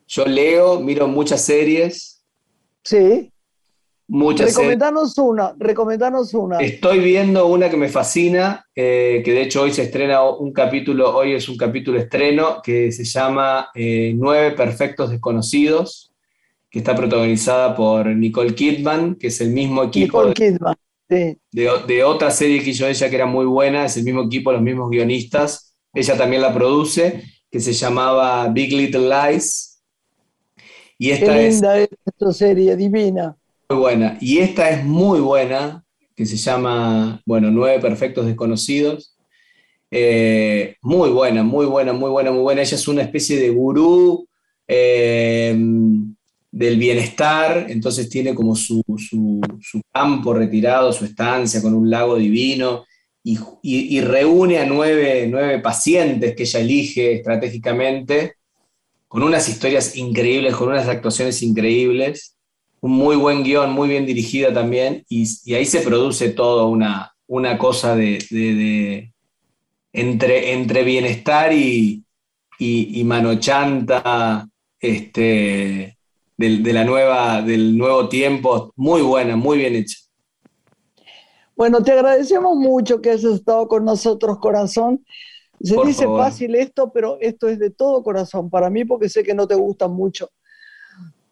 [0.07, 2.25] Yo leo, miro muchas series.
[2.83, 3.31] Sí.
[4.07, 6.59] Muchas recomendanos una, recomendanos una.
[6.59, 11.15] Estoy viendo una que me fascina, eh, que de hecho hoy se estrena un capítulo,
[11.15, 16.13] hoy es un capítulo estreno, que se llama eh, Nueve Perfectos Desconocidos,
[16.69, 20.19] que está protagonizada por Nicole Kidman, que es el mismo equipo.
[20.19, 20.75] Nicole Kidman,
[21.09, 21.37] sí.
[21.51, 24.51] de, de, otra serie que hizo ella que era muy buena, es el mismo equipo,
[24.51, 29.81] los mismos guionistas ella también la produce, que se llamaba Big Little Lies.
[30.97, 33.35] Y esta Qué linda es esta serie, divina.
[33.69, 34.17] Muy buena.
[34.21, 35.83] Y esta es muy buena,
[36.15, 39.15] que se llama, bueno, Nueve Perfectos Desconocidos.
[39.89, 42.61] Eh, muy buena, muy buena, muy buena, muy buena.
[42.61, 44.27] Ella es una especie de gurú
[44.67, 45.55] eh,
[46.51, 52.85] del bienestar, entonces tiene como su, su, campo retirado, su estancia con un lago divino
[53.23, 58.35] y, reúne a nueve, pacientes que ella elige estratégicamente,
[59.07, 62.34] con unas historias increíbles, con unas actuaciones increíbles,
[62.85, 67.57] un muy buen guion, muy bien dirigida también, y, ahí se produce todo una, una
[67.57, 69.11] cosa de,
[69.91, 72.05] entre, entre bienestar y,
[72.59, 74.47] y, manochanta
[74.79, 75.97] este,
[76.37, 79.97] de, la nueva, del nuevo tiempo, muy buena, muy bien hecha.
[81.55, 85.03] Bueno, te agradecemos mucho que hayas estado con nosotros, corazón.
[85.59, 89.33] Se dice fácil esto, pero esto es de todo corazón para mí porque sé que
[89.33, 90.29] no te gusta mucho.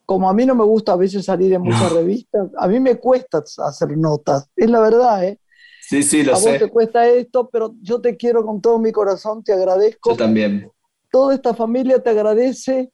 [0.05, 2.95] Como a mí no me gusta a veces salir en muchas revistas, a mí me
[2.95, 5.39] cuesta hacer notas, es la verdad, ¿eh?
[5.81, 6.49] Sí, sí, lo sé.
[6.49, 10.11] A vos te cuesta esto, pero yo te quiero con todo mi corazón, te agradezco.
[10.11, 10.71] Yo también.
[11.11, 12.91] Toda esta familia te agradece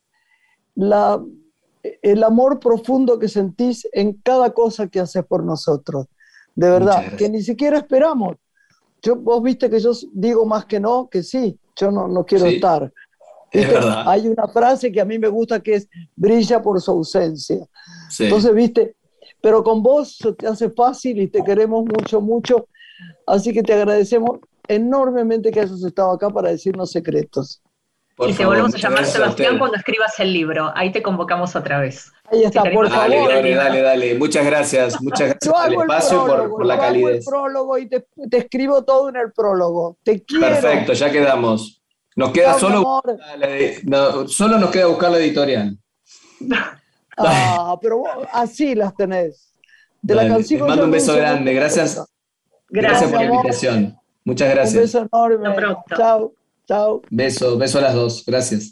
[0.76, 1.24] la,
[1.82, 6.08] el amor profundo que sentís en cada cosa que haces por nosotros
[6.60, 8.36] de verdad, que ni siquiera esperamos.
[9.02, 12.48] Yo, vos viste que yo digo más que no, que sí, yo no, no quiero
[12.48, 12.91] estar.
[14.05, 17.65] Hay una frase que a mí me gusta que es brilla por su ausencia.
[18.19, 18.95] Entonces, viste,
[19.41, 22.67] pero con vos se te hace fácil y te queremos mucho, mucho.
[23.25, 27.62] Así que te agradecemos enormemente que hayas estado acá para decirnos secretos
[28.27, 30.71] y te volvemos a llamar Sebastián cuando escribas el libro.
[30.75, 32.12] Ahí te convocamos otra vez.
[32.31, 33.29] Ahí está, por favor.
[33.29, 35.01] Dale, dale, dale, Muchas gracias.
[35.01, 37.17] Muchas gracias por el espacio y por, la calidez.
[37.17, 39.97] el prólogo y te, escribo todo en el prólogo.
[40.03, 40.47] Te quiero.
[40.47, 41.78] Perfecto, ya quedamos.
[42.19, 43.01] Nos queda solo,
[44.27, 45.77] solo nos queda buscar la editorial.
[47.21, 49.53] Ah, pero así las tenés.
[50.01, 50.65] De la canción.
[50.65, 51.53] mando un beso grande.
[51.53, 52.01] Gracias.
[52.69, 53.99] Gracias, por la invitación.
[54.23, 54.75] Muchas gracias.
[54.75, 55.75] Un beso enorme.
[55.97, 56.34] Chao.
[56.65, 57.01] Chao.
[57.10, 58.23] Beso, beso a las dos.
[58.25, 58.71] Gracias.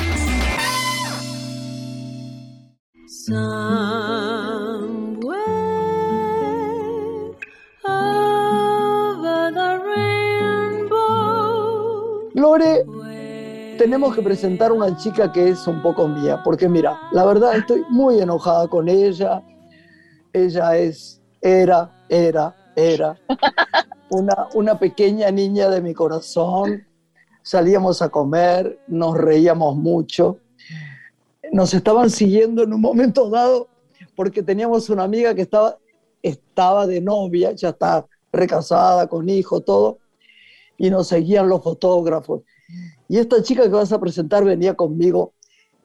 [13.81, 17.83] Tenemos que presentar una chica que es un poco mía, porque mira, la verdad estoy
[17.89, 19.41] muy enojada con ella.
[20.31, 23.17] Ella es, era, era, era
[24.11, 26.85] una, una pequeña niña de mi corazón.
[27.41, 30.37] Salíamos a comer, nos reíamos mucho.
[31.51, 33.67] Nos estaban siguiendo en un momento dado
[34.15, 35.79] porque teníamos una amiga que estaba,
[36.21, 39.97] estaba de novia, ya está recasada, con hijo, todo,
[40.77, 42.43] y nos seguían los fotógrafos.
[43.07, 45.33] Y esta chica que vas a presentar venía conmigo,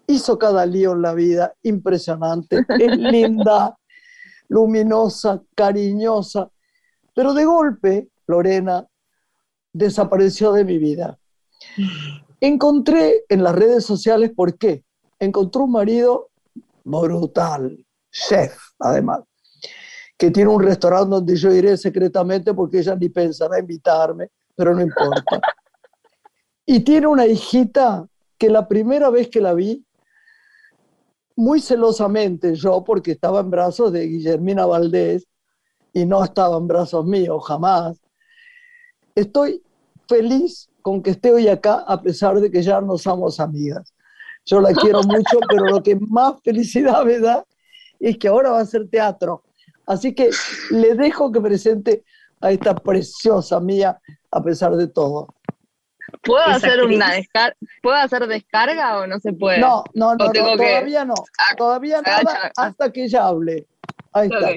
[0.06, 3.76] hizo cada lío en la vida, impresionante, es linda,
[4.48, 6.50] luminosa, cariñosa,
[7.14, 8.86] pero de golpe, Lorena
[9.72, 11.18] desapareció de mi vida.
[12.40, 14.84] Encontré en las redes sociales, ¿por qué?
[15.18, 16.30] Encontré un marido
[16.84, 19.20] brutal, chef, además,
[20.16, 24.80] que tiene un restaurante donde yo iré secretamente porque ella ni pensará invitarme, pero no
[24.80, 25.40] importa.
[26.66, 29.84] Y tiene una hijita que la primera vez que la vi,
[31.36, 35.26] muy celosamente yo, porque estaba en brazos de Guillermina Valdés
[35.92, 38.00] y no estaba en brazos míos, jamás,
[39.14, 39.62] estoy
[40.08, 43.94] feliz con que esté hoy acá a pesar de que ya no somos amigas.
[44.44, 47.44] Yo la quiero mucho, pero lo que más felicidad me da
[47.98, 49.42] es que ahora va a hacer teatro.
[49.86, 50.30] Así que
[50.70, 52.04] le dejo que presente
[52.40, 54.00] a esta preciosa mía
[54.30, 55.28] a pesar de todo.
[56.22, 56.96] ¿Puedo hacer actriz.
[56.96, 57.56] una descarga?
[57.82, 59.58] ¿Puedo hacer descarga o no se puede?
[59.58, 61.14] No, no, no, no, que- todavía no.
[61.38, 62.52] Ah, Todavía nada ah.
[62.56, 63.66] hasta que ella hable.
[64.12, 64.48] Ahí está.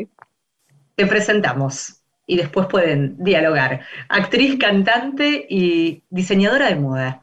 [0.96, 3.82] Te presentamos y después pueden dialogar.
[4.10, 7.22] Actriz, cantante y diseñadora de moda.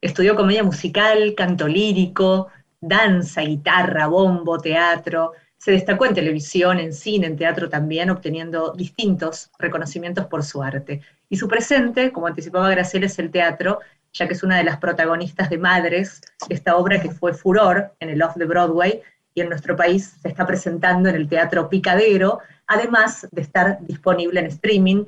[0.00, 2.48] Estudió comedia musical, canto lírico,
[2.80, 5.32] danza, guitarra, bombo, teatro.
[5.58, 11.02] Se destacó en televisión, en cine, en teatro también, obteniendo distintos reconocimientos por su arte.
[11.30, 13.78] Y su presente, como anticipaba Graciela, es el teatro,
[14.12, 18.10] ya que es una de las protagonistas de Madres, esta obra que fue furor en
[18.10, 19.00] el Off de Broadway
[19.32, 24.40] y en nuestro país se está presentando en el Teatro Picadero, además de estar disponible
[24.40, 25.04] en streaming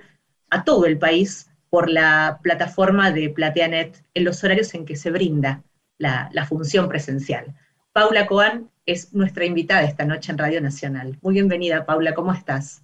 [0.50, 5.10] a todo el país por la plataforma de PlateaNet en los horarios en que se
[5.10, 5.64] brinda
[5.98, 7.52] la, la función presencial.
[7.92, 11.18] Paula Coan es nuestra invitada esta noche en Radio Nacional.
[11.20, 12.80] Muy bienvenida, Paula, ¿cómo estás?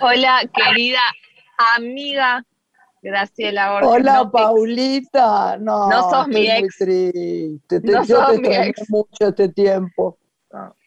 [0.00, 1.00] Hola, querida
[1.76, 2.42] amiga
[3.02, 3.90] Graciela Borges.
[3.90, 5.56] Hola, No, Paulita.
[5.58, 6.78] No, No sos mi estoy muy ex.
[6.78, 7.80] triste.
[7.80, 8.90] Te- No yo sos te mi extrañé ex.
[8.90, 10.18] mucho este tiempo.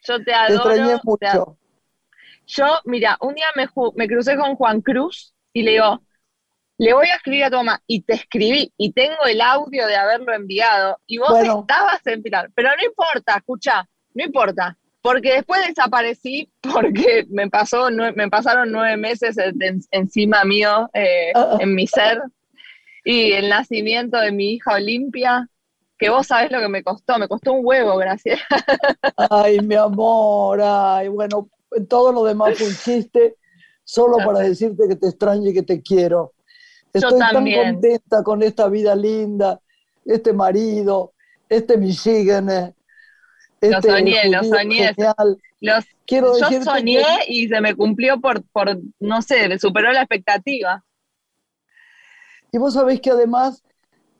[0.03, 0.55] Yo te Te adoro.
[0.71, 0.87] extrañé
[1.19, 1.57] te ad- mucho.
[2.47, 5.99] Yo, mira, un día me, me crucé con Juan Cruz y le digo,
[6.77, 7.81] le voy a escribir a tu mamá.
[7.87, 10.99] Y te escribí y tengo el audio de haberlo enviado.
[11.07, 11.61] Y vos Bueno.
[11.61, 12.49] estabas en Pilar.
[12.55, 14.77] Pero no importa, escucha, no importa.
[15.05, 21.31] Porque después desaparecí porque me, pasó, me pasaron nueve meses en- en- encima mío, eh,
[21.35, 21.57] Ah.
[21.59, 22.19] en mi ser.
[23.03, 25.47] Y el nacimiento de mi hija Olimpia,
[25.99, 27.19] que vos sabés lo que me costó.
[27.19, 28.39] Me costó un huevo, gracias.
[29.29, 30.59] Ay, mi amor.
[30.63, 31.49] Ay, bueno,
[31.87, 33.35] todo lo demás fue un chiste,
[33.83, 36.33] solo para decirte que te extraño y que te quiero.
[36.95, 37.73] Yo Estoy tan también.
[37.73, 39.59] contenta con esta vida linda,
[40.03, 41.13] este marido,
[41.47, 42.73] este Michigan,
[43.65, 44.93] eh, Lo este soñé, lo soñé.
[44.93, 45.37] genial.
[45.61, 50.01] Los, Quiero yo soñé que- y se me cumplió por, por, no sé, superó la
[50.01, 50.83] expectativa.
[52.51, 53.63] Y vos sabés que además,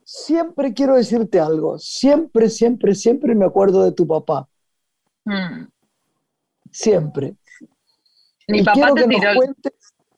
[0.04, 4.48] siempre quiero decirte algo, siempre, siempre, siempre me acuerdo de tu papá,
[5.24, 5.66] Mm.
[6.70, 7.36] siempre.
[8.48, 9.72] Mi y papá quiero te que nos tiró, cuentes,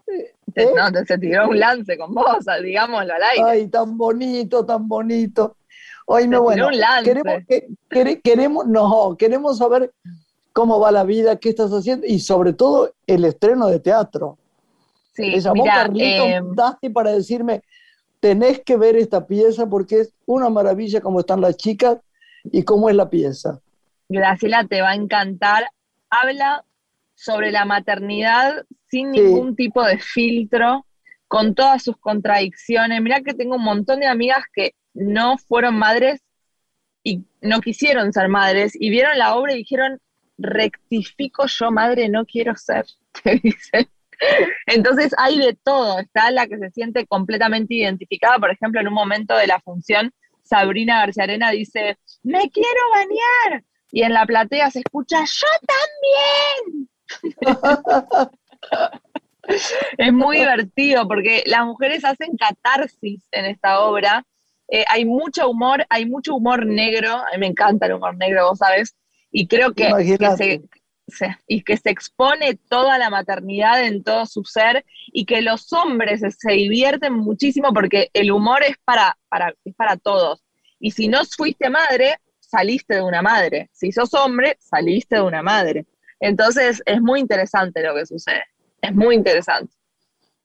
[0.07, 0.71] te- ¿eh?
[0.77, 3.45] no, te- se tiró un lance con vos, digámoslo al aire.
[3.45, 5.57] ay, tan bonito, tan bonito.
[6.17, 6.69] Te no, bueno,
[7.05, 9.93] queremos, que- quere- queremos, no, queremos saber
[10.53, 14.39] cómo va la vida, qué estás haciendo y sobre todo el estreno de teatro.
[15.13, 16.27] sí, Me llamó mira, Carlitos
[16.83, 17.63] eh, para decirme,
[18.21, 21.99] tenés que ver esta pieza porque es una maravilla cómo están las chicas
[22.45, 23.61] y cómo es la pieza.
[24.09, 25.65] Graciela te va a encantar.
[26.09, 26.65] Habla
[27.15, 29.21] sobre la maternidad sin Sí.
[29.21, 30.87] ningún tipo de filtro,
[31.29, 33.01] con todas sus contradicciones.
[33.01, 36.21] Mira que tengo un montón de amigas que no fueron madres
[37.05, 40.01] y no quisieron ser madres y vieron la obra y dijeron,
[40.39, 42.87] rectifico yo madre, no quiero ser.
[44.67, 48.95] Entonces hay de todo, está la que se siente completamente identificada, por ejemplo, en un
[48.95, 50.13] momento de la función,
[50.43, 55.47] Sabrina García Arena dice, me quiero bañar, y en la platea se escucha, yo
[56.67, 56.89] también.
[59.99, 64.25] es muy divertido porque las mujeres hacen catarsis en esta obra.
[64.69, 68.49] Eh, hay mucho humor, hay mucho humor negro, a mí me encanta el humor negro,
[68.49, 68.95] vos sabes,
[69.31, 69.89] y creo que,
[70.19, 70.63] que se,
[71.47, 76.21] y que se expone toda la maternidad en todo su ser y que los hombres
[76.21, 80.45] se, divierten muchísimo porque el humor es para, para, es para todos.
[80.79, 83.71] Y si no fuiste madre, saliste de una madre.
[83.73, 85.87] Si sos hombre, saliste de una madre.
[86.21, 88.45] Entonces es muy interesante lo que sucede.
[88.81, 89.75] Es muy interesante.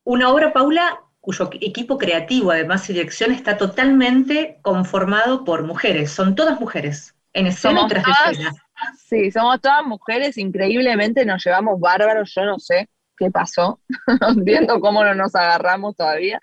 [0.03, 6.11] Una obra, Paula, cuyo equipo creativo, además y dirección, está totalmente conformado por mujeres.
[6.11, 8.53] Son todas mujeres, en escena tras escena.
[8.97, 13.79] Sí, somos todas mujeres, increíblemente nos llevamos bárbaros, yo no sé qué pasó,
[14.21, 16.41] no entiendo cómo no nos agarramos todavía,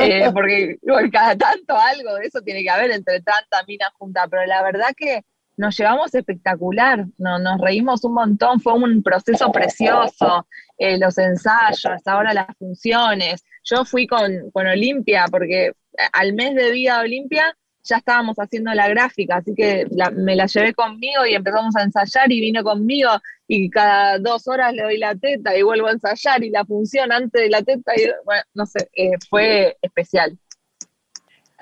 [0.00, 0.78] eh, porque
[1.12, 4.94] cada tanto algo de eso tiene que haber entre tanta mina junta, pero la verdad
[4.96, 5.24] que
[5.62, 12.02] nos llevamos espectacular, no, nos reímos un montón, fue un proceso precioso, eh, los ensayos,
[12.04, 13.44] ahora las funciones.
[13.62, 15.70] Yo fui con, con Olimpia, porque
[16.12, 19.86] al mes de vida de Olimpia ya estábamos haciendo la gráfica, así que
[20.16, 23.10] me la llevé conmigo y empezamos a ensayar y vino conmigo
[23.46, 27.12] y cada dos horas le doy la teta y vuelvo a ensayar y la función
[27.12, 30.36] antes de la teta, y, bueno, no sé, eh, fue especial.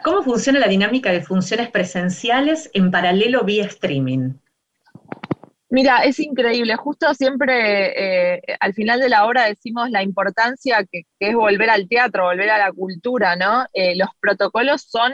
[0.03, 4.35] ¿Cómo funciona la dinámica de funciones presenciales en paralelo vía streaming?
[5.69, 6.75] Mira, es increíble.
[6.77, 11.89] Justo siempre eh, al final de la obra decimos la importancia que, es volver al
[11.89, 13.67] teatro, volver a la cultura, ¿no?
[13.73, 15.13] Eh, los protocolos son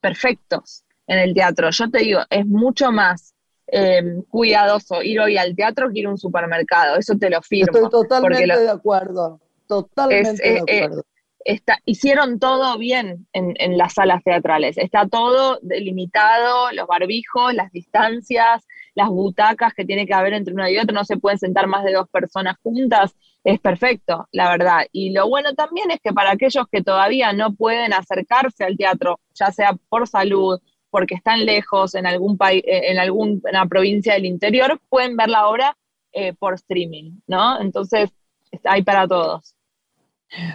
[0.00, 1.70] perfectos en el teatro.
[1.70, 3.34] Yo te digo, es mucho más
[3.68, 6.96] eh, cuidadoso ir hoy al teatro que ir a un supermercado.
[6.96, 7.72] Eso te lo firmo.
[7.72, 9.40] Estoy totalmente de acuerdo.
[9.68, 11.04] Totalmente de acuerdo
[11.84, 14.76] hicieron todo bien en, las salas teatrales.
[14.78, 20.68] Está todo delimitado, los barbijos, las distancias, las butacas que tiene que haber entre uno
[20.68, 23.14] y otro, no se pueden sentar más de dos personas juntas.
[23.44, 24.86] Es perfecto, la verdad.
[24.92, 29.20] Y lo bueno también es que para aquellos que todavía no pueden acercarse al teatro,
[29.34, 30.60] ya sea por salud,
[30.90, 35.48] porque están lejos en algún país, eh, en alguna provincia del interior, pueden ver la
[35.48, 35.76] obra
[36.12, 37.60] eh, por streaming, ¿no?
[37.60, 38.10] Entonces,
[38.64, 39.54] hay para todos.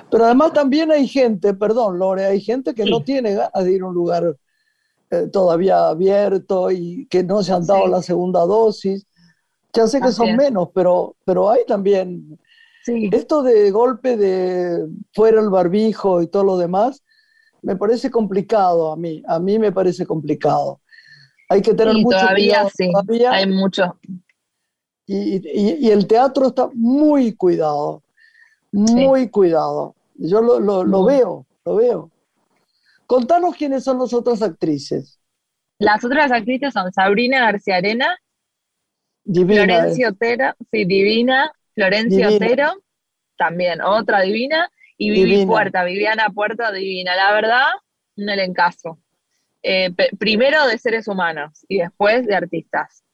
[0.10, 3.82] Pero además también hay gente, perdón Lore, hay gente que no tiene ganas de ir
[3.82, 4.38] a un lugar
[5.12, 9.06] eh, todavía abierto y que no se han dado la segunda dosis.
[9.74, 12.40] Ya sé que son menos, pero, pero hay también
[12.88, 17.04] esto de golpe de fuera el barbijo y todo lo demás,
[17.62, 20.82] me parece complicado a mí, a mí me parece complicado.
[21.50, 22.68] Hay que tener mucho todavía,
[23.06, 23.34] cuidado.
[23.34, 23.98] hay mucho.
[25.08, 28.05] y, el teatro está muy cuidado
[28.76, 29.96] muy cuidado.
[30.16, 32.12] Yo lo, lo, veo, lo veo.
[33.08, 35.20] Contanos quiénes son las otras actrices.
[35.80, 38.18] Las otras actrices son Sabrina García Arena,
[39.26, 42.74] Florencia Otero, sí, Divina, Florencia Otero,
[43.38, 47.16] también otra divina, y Vivi Puerta, Viviana Puerta, divina.
[47.16, 47.68] La verdad,
[48.16, 49.00] un elencazo.
[49.64, 53.05] Eh, primero de seres humanos y después de artistas.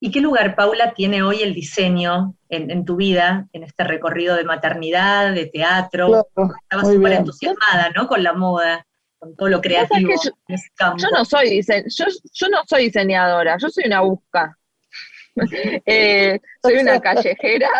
[0.00, 4.44] ¿Y qué lugar, Paula, tiene hoy el diseño en, tu vida, en este recorrido de
[4.44, 6.28] maternidad, de teatro?
[6.62, 8.06] Estabas súper entusiasmada, ¿no?
[8.06, 8.86] Con la moda,
[9.18, 10.30] con todo lo creativo yo,
[10.96, 14.56] Yo no, soy yo, no soy diseñadora, yo soy una busca.
[15.86, 17.70] Eh, soy una callejera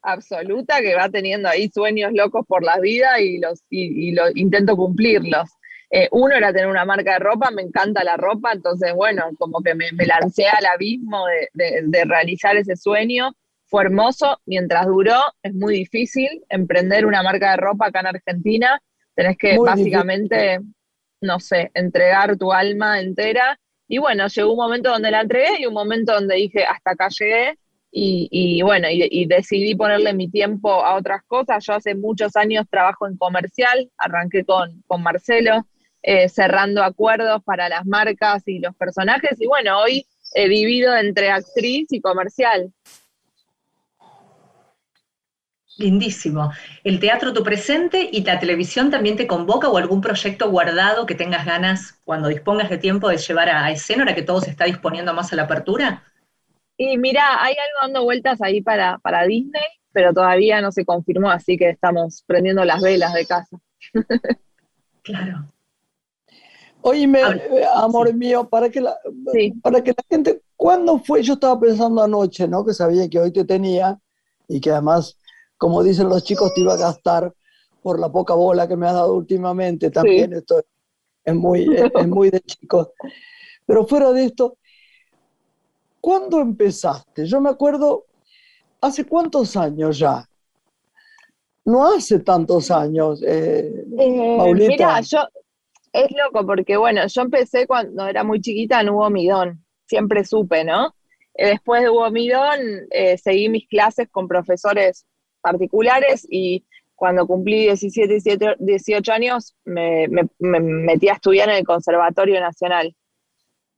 [0.00, 5.50] absoluta que va teniendo ahí sueños locos por la vida y los y, intento cumplirlos.
[5.92, 9.60] Eh, uno era tener una marca de ropa, me encanta la ropa, entonces, bueno, como
[9.60, 13.32] que me, lancé al abismo de, realizar ese sueño.
[13.66, 18.80] Fue hermoso, mientras duró, es muy difícil emprender una marca de ropa acá en Argentina.
[19.14, 20.60] Tenés que básicamente,
[21.20, 23.58] no sé, entregar tu alma entera.
[23.88, 27.08] Y bueno, llegó un momento donde la entregué y un momento donde dije, hasta acá
[27.08, 27.58] llegué.
[27.92, 31.64] Y, bueno, y, decidí ponerle mi tiempo a otras cosas.
[31.66, 35.66] Yo hace muchos años trabajo en comercial, arranqué con, con Marcelo,
[36.02, 39.40] eh, cerrando acuerdos para las marcas y los personajes.
[39.40, 42.72] Y bueno, hoy he vivido entre actriz y comercial.
[45.80, 46.52] Lindísimo.
[46.84, 51.14] ¿El teatro tu presente y la televisión también te convoca o algún proyecto guardado que
[51.14, 54.66] tengas ganas cuando dispongas de tiempo de llevar a, escena ahora que todo se está
[54.66, 56.02] disponiendo más a la apertura?
[56.76, 61.30] Y mira, hay algo dando vueltas ahí para, para Disney, pero todavía no se confirmó,
[61.30, 63.56] así que estamos prendiendo las velas de casa.
[65.02, 65.46] claro.
[66.82, 68.98] Oíme, eh, amor mío, para que, la,
[69.62, 71.22] para que la gente, ¿cuándo fue?
[71.22, 72.64] Yo estaba pensando anoche, ¿no?
[72.64, 73.98] Que sabía que hoy te tenía
[74.48, 75.18] y que además,
[75.58, 77.32] como dicen los chicos, te iba a gastar
[77.82, 79.90] por la poca bola que me has dado últimamente.
[79.90, 80.62] También esto
[81.24, 82.88] es muy, es, muy de chicos.
[83.66, 84.56] Pero fuera de esto,
[86.00, 87.26] ¿cuándo empezaste?
[87.26, 88.06] Yo me acuerdo,
[88.80, 90.26] ¿hace cuántos años ya?
[91.64, 94.68] No hace tantos años, eh, Eh, Paulita.
[94.68, 95.18] mira, yo,
[95.92, 100.64] es loco porque bueno, yo empecé cuando era muy chiquita en Hugo Midón, siempre supe,
[100.64, 100.94] ¿no?
[101.34, 102.60] Eh, Después de Hugo Midón
[102.90, 105.06] eh, seguí mis clases con profesores
[105.40, 111.56] particulares y cuando cumplí 17, 17, 18 años me, me- me metí a estudiar en
[111.56, 112.94] el Conservatorio Nacional.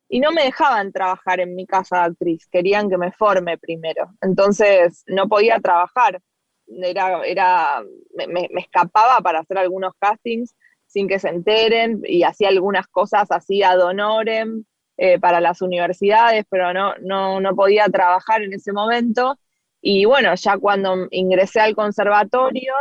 [0.08, 4.10] Y no me dejaban trabajar en mi casa de actriz, querían que me forme primero.
[4.20, 6.20] Entonces no podía trabajar.
[6.66, 7.82] Era, era,
[8.28, 10.54] me escapaba para hacer algunos castings
[10.92, 14.64] sin que se enteren y hacía algunas cosas así ad honorem
[14.98, 19.38] eh, para las universidades, pero no, no, no podía trabajar en ese momento.
[19.80, 22.74] Y bueno, ya cuando ingresé al conservatorio,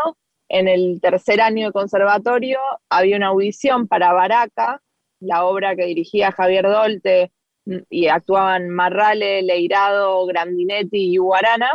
[0.50, 2.60] en el tercer año de conservatorio,
[2.90, 4.82] había una audición para Baraca,
[5.22, 7.32] la obra que dirigía Javier Dolte
[7.66, 11.72] mm, y actuaban Marrale, Leirado, Grandinetti y Guarana.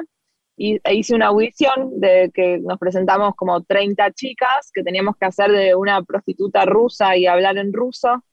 [0.56, 5.26] Y e hice una audición de que nos presentamos como 30 chicas que teníamos que
[5.26, 8.24] hacer de una prostituta rusa y hablar en ruso.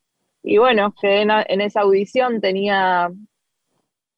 [0.41, 3.11] Y bueno, quedé en, en esa audición, tenía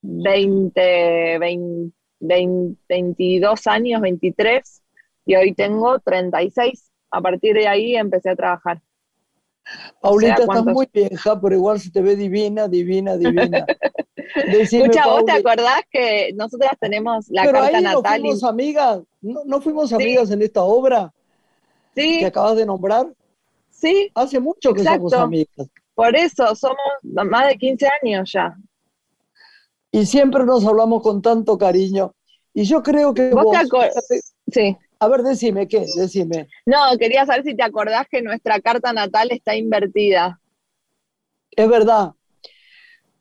[0.02, 4.84] 20, 20, 20, 22 años, 23,
[5.26, 6.92] y hoy tengo 36.
[7.12, 8.82] A partir de ahí empecé a trabajar.
[10.02, 10.74] Paulita, estás ¿cuántos?
[10.74, 13.66] muy vieja, pero igual se te ve divina, divina, divina.
[14.36, 18.20] Escucha, ¿vos te acordás que nosotras tenemos la pero carta ahí no natal?
[18.20, 21.12] y- fuimos amigas, no, no fuimos amigas en esta obra
[21.96, 23.08] Sí, que acabas de nombrar.
[23.70, 25.68] sí, Hace mucho que somos amigas.
[25.94, 28.56] por eso somos más de 15 años ya.
[29.92, 32.14] Y siempre nos hablamos con tanto cariño.
[32.54, 33.58] Y yo creo que ¿Vos vos,
[34.08, 34.20] te
[34.52, 34.78] Sí.
[35.00, 35.86] a ver, decime, ¿qué?
[35.96, 36.48] Decime.
[36.66, 40.40] No, quería saber si te acordás que nuestra carta natal está invertida.
[41.52, 42.14] Es verdad.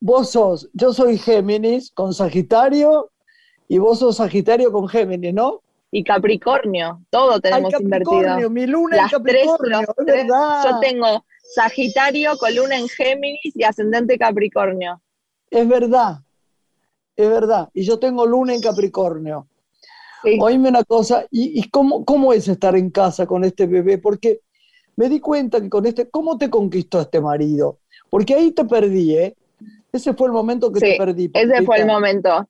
[0.01, 3.11] Vos sos, yo soy Géminis con Sagitario
[3.69, 5.63] y vos sos Sagitario con Géminis, ¿no?
[5.91, 8.51] Y Capricornio, todo Ay, tenemos Capricornio, invertido.
[8.51, 10.17] mi luna Las en tres, Capricornio, es tres.
[10.27, 10.65] verdad.
[10.71, 11.25] Yo tengo
[11.55, 15.01] Sagitario, columna en Géminis y ascendente Capricornio.
[15.51, 16.19] Es verdad,
[17.17, 17.69] es verdad.
[17.73, 19.47] Y yo tengo luna en Capricornio.
[20.23, 20.39] Sí.
[20.41, 23.99] Oíme una cosa, ¿y, y cómo, cómo es estar en casa con este bebé?
[23.99, 24.41] Porque
[24.97, 27.79] me di cuenta que con este, ¿cómo te conquistó este marido?
[28.11, 29.37] Porque ahí te perdí, ¿eh?
[29.95, 31.31] Ese fue el momento que te perdí.
[31.33, 32.49] Ese fue el momento.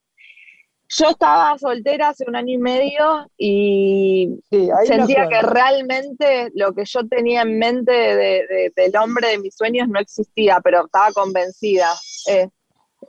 [0.89, 6.85] Yo estaba soltera hace un año y medio y Sí, sentía que realmente lo que
[6.85, 11.11] yo tenía en mente de- de- del hombre de mis sueños no existía, pero estaba
[11.13, 11.91] convencida.
[12.29, 12.49] Eh,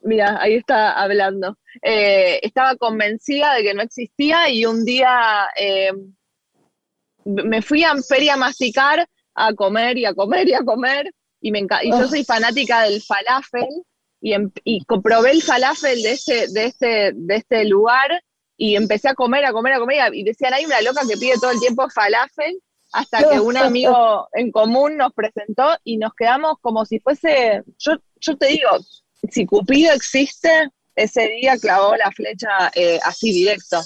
[0.03, 1.57] mira, ahí está hablando.
[1.81, 5.91] Eh, estaba convencida de que no existía y un día eh,
[7.25, 11.11] me fui a Feria a masticar a comer y a comer y a comer
[11.41, 12.07] y, me y yo Ah.
[12.07, 13.67] soy fanática del falafel
[14.25, 18.23] y, em- y comprobé el falafel de este, de, este, de este lugar
[18.57, 21.35] y empecé a comer, a comer, a comer y decían, hay una loca que pide
[21.39, 22.59] todo el tiempo falafel
[22.91, 27.97] hasta que un amigo en común nos presentó y nos quedamos como si fuese, yo,
[28.19, 28.69] yo te digo,
[29.29, 33.79] si Cupido existe, ese día clavó la flecha eh, así directo.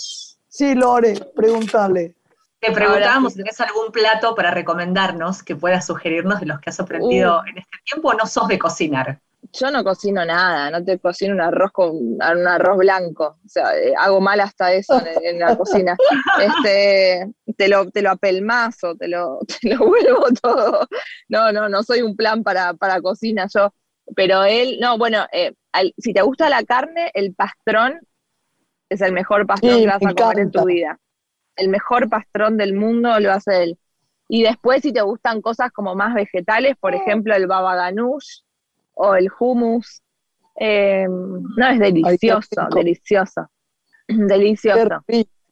[0.47, 2.15] Sí, Lore, pregúntale.
[2.61, 6.79] Te preguntábamos si tenés algún plato para recomendarnos que puedas sugerirnos de los que has
[6.79, 9.19] aprendido en este tiempo o no sos de cocinar.
[9.51, 13.75] Yo no cocino nada, no te cocino un arroz con un arroz blanco, o sea,
[13.75, 15.95] eh, hago mal hasta eso en, en la cocina.
[16.39, 17.27] Este,
[17.57, 20.87] te lo, te lo apelmazo, te lo, te lo vuelvo todo.
[21.29, 23.73] No, no, no soy un plan para, para cocina yo.
[24.15, 27.99] Pero él, no, bueno, eh, al- si te gusta la carne, el pastrón
[28.89, 30.99] es el mejor pastrón Sí, que vas a comer en tu vida.
[31.55, 33.79] El mejor pastrón del mundo lo hace él.
[34.27, 38.41] Y después, si te gustan cosas como más vegetales, por ejemplo, el baba ganoush
[39.01, 40.01] o el hummus,
[40.59, 43.49] eh, no, es delicioso, delicioso,
[44.07, 44.89] delicioso.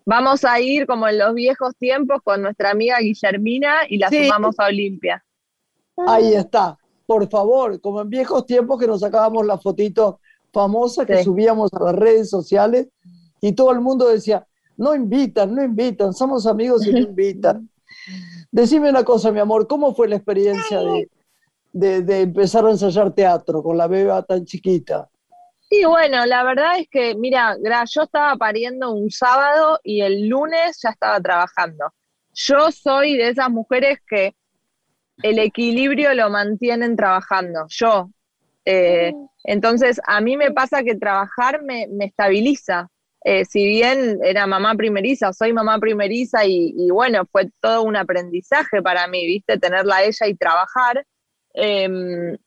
[0.06, 4.26] Vamos a ir como en los viejos tiempos con nuestra amiga Guillermina y la Sí.
[4.26, 5.24] sumamos a Olimpia.
[6.08, 6.78] Ahí está.
[7.06, 10.20] Por favor, como en viejos tiempos que nos sacábamos la fotito
[10.52, 11.24] famosa que Sí.
[11.24, 12.90] subíamos a las redes sociales
[13.40, 14.46] y todo el mundo decía,
[14.76, 17.70] no invitan, no invitan, somos amigos y no invitan.
[18.52, 21.10] Decime una cosa, mi amor, ¿cómo fue la experiencia de,
[22.02, 25.10] de- empezar a ensayar teatro con la beba tan chiquita?
[25.70, 27.58] Y bueno, la verdad es que, mira,
[27.94, 31.94] yo estaba pariendo un sábado y el lunes ya estaba trabajando.
[32.34, 34.36] Yo soy de esas mujeres que
[35.22, 37.66] el equilibrio lo mantienen trabajando.
[37.70, 38.10] Yo.
[38.66, 39.14] Eh,
[39.46, 42.90] entonces, a mí me pasa que trabajar me, me estabiliza.
[43.24, 47.96] Eh, si bien era mamá primeriza, soy mamá primeriza y, y bueno, fue todo un
[47.98, 49.58] aprendizaje para mí, ¿viste?
[49.60, 51.06] Tenerla a ella y trabajar.
[51.60, 52.38] Em,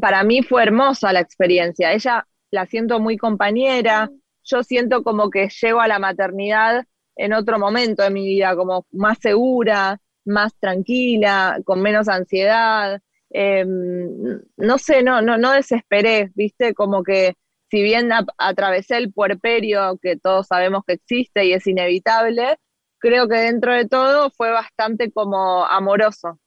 [0.00, 1.92] para mí fue hermosa la experiencia.
[1.92, 4.10] Ella la siento muy compañera,
[4.42, 6.84] yo siento como que llego a la maternidad
[7.16, 13.00] en otro momento de mi vida, como más segura, más tranquila, con menos ansiedad.
[13.30, 17.34] Em, no sé, no, no, no desesperé, viste, como que
[17.70, 22.56] si bien atravesé el puerperio que todos sabemos que existe y es inevitable,
[22.98, 26.40] creo que dentro de todo fue bastante como amoroso.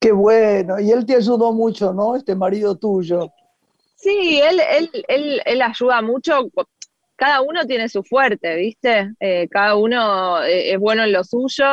[0.00, 2.16] Qué bueno, y él te ayudó mucho, ¿no?
[2.16, 3.30] Este marido tuyo.
[3.96, 6.48] Sí, él, él, él, él ayuda mucho.
[7.16, 9.12] Cada uno tiene su fuerte, ¿viste?
[9.20, 11.66] Eh, cada uno eh, es bueno en lo suyo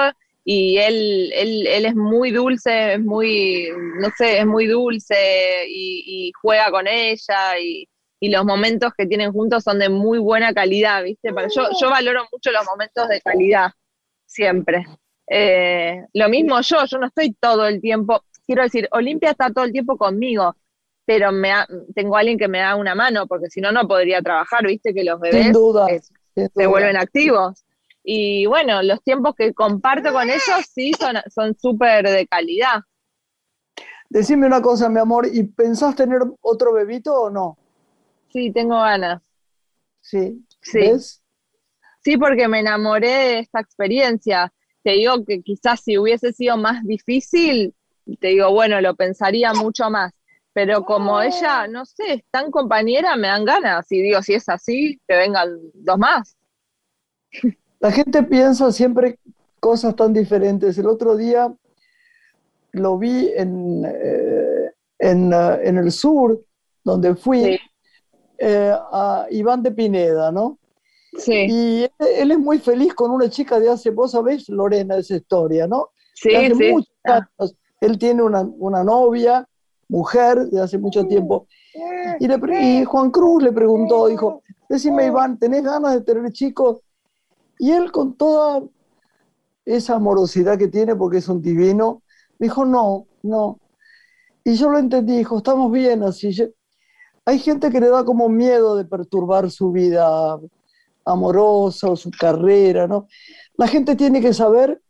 [0.43, 3.69] y él, él, él, es muy dulce, es muy,
[4.01, 7.87] no sé, es muy dulce y, juega con ella y,
[8.19, 11.29] los momentos que tienen juntos son de muy buena calidad, ¿viste?
[11.55, 13.71] Yo, yo valoro mucho los momentos de calidad,
[14.25, 14.85] siempre.
[15.29, 19.65] Eh, lo mismo yo, yo no estoy todo el tiempo, quiero decir, Olimpia está todo
[19.65, 20.55] el tiempo conmigo,
[21.05, 21.51] pero me
[21.93, 24.93] tengo a alguien que me da una mano, porque si no, no podría trabajar, viste
[24.93, 25.55] que los bebés
[26.53, 27.65] se vuelven activos.
[28.03, 30.91] Y bueno, los tiempos que comparto con ellos sí
[31.29, 32.81] son súper de calidad.
[34.09, 37.57] Decime una cosa, mi amor, ¿y pensás tener otro bebito o no?
[38.31, 39.21] Sí, tengo ganas.
[39.99, 40.45] Sí.
[40.61, 40.91] Sí.
[42.01, 44.53] Sí, porque me enamoré de esta experiencia
[44.87, 47.75] te digo que quizás si hubiese sido más difícil,
[48.21, 50.13] te digo, bueno, lo pensaría mucho más.
[50.53, 53.91] Pero como ella, no sé, es tan compañera, me dan ganas.
[53.91, 56.37] Y digo, si es así, que vengan dos más.
[57.81, 59.19] La gente piensa siempre
[59.59, 60.77] cosas tan diferentes.
[60.77, 61.53] El otro día
[62.71, 66.45] lo vi en, eh, en, eh, en el sur,
[66.85, 67.59] donde fui,
[68.37, 70.57] eh, a Iván de Pineda, ¿no?
[71.11, 75.67] Y él, es muy feliz con una chica de hace, vos sabés, Lorena, esa historia,
[75.67, 75.89] ¿no?
[76.13, 76.73] Sí, sí.
[77.79, 79.47] Él tiene una, novia,
[79.87, 81.47] mujer, de hace mucho tiempo.
[82.19, 86.81] Y, y, Juan Cruz le preguntó, dijo, decime Iván, ¿tenés ganas de tener chicos?
[87.59, 88.63] Y él con toda
[89.65, 92.01] esa amorosidad que tiene, porque es un divino,
[92.39, 93.59] dijo, no, no.
[94.43, 96.31] Y yo lo entendí, dijo, estamos bien así.
[97.25, 100.39] Hay gente que le da como miedo de perturbar su vida
[101.07, 103.07] amorosa o su carrera, ¿no?
[103.55, 104.81] La gente tiene que saber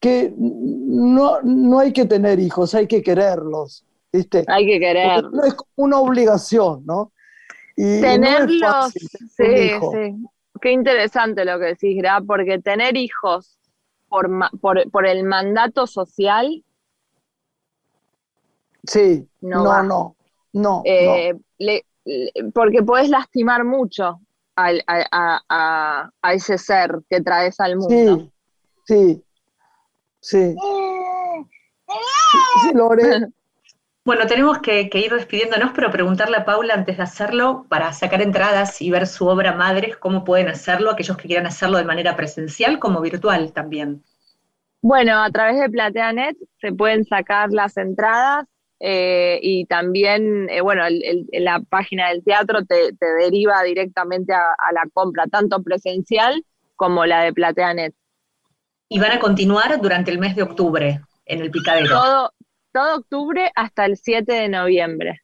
[0.00, 4.44] que no, no hay que tener hijos, hay que quererlos, ¿viste?
[4.46, 5.24] Hay que querer.
[5.24, 7.12] No es como una obligación, ¿no?
[7.76, 10.16] Y, Tenerlos, sí, sí.
[10.60, 13.58] Qué interesante lo que decís, Gra, porque tener hijos
[14.08, 14.28] por,
[14.90, 16.64] por, el mandato social.
[18.84, 20.16] Sí, no, no, no,
[20.52, 21.34] no, eh,
[22.52, 24.20] porque puedes lastimar mucho
[24.86, 28.30] a, ese ser que traes al mundo.
[28.84, 29.24] Sí, sí,
[30.20, 30.56] sí.
[32.62, 33.28] Sí, Lore.
[34.02, 38.80] Bueno, tenemos que, ir despidiéndonos, pero preguntarle a Paula antes de hacerlo, para sacar entradas
[38.80, 42.78] y ver su obra Madres, cómo pueden hacerlo, aquellos que quieran hacerlo de manera presencial
[42.78, 44.02] como virtual también.
[44.80, 48.46] Bueno, a través de PlateaNet se pueden sacar las entradas
[48.82, 50.82] eh, y también, eh, bueno,
[51.32, 56.42] la página del teatro te, deriva directamente a, la compra, tanto presencial
[56.76, 57.94] como la de PlateaNet.
[58.88, 61.90] Y van a continuar durante el mes de octubre en el Picadero.
[61.90, 62.32] Todo,
[62.72, 65.20] todo octubre hasta el 7 de noviembre.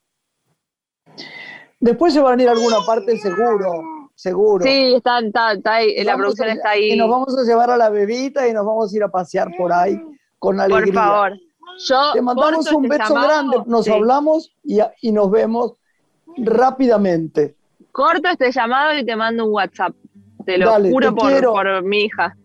[1.80, 4.64] Después se van a ir a alguna parte seguro, seguro.
[4.64, 5.18] Sí, está,
[5.64, 6.92] ahí, la producción está ahí.
[6.92, 9.48] Y nos vamos a llevar a la bebita y nos vamos a ir a pasear
[9.57, 9.98] por ahí
[10.38, 10.92] con alegría.
[10.92, 11.45] Por favor.
[12.12, 15.72] Te mandamos un beso grande, nos hablamos y, y, nos vemos
[16.37, 17.57] rápidamente.
[17.93, 19.95] Corto este llamado y te mando un WhatsApp.
[20.45, 22.37] Te lo juro por, por, mi hija.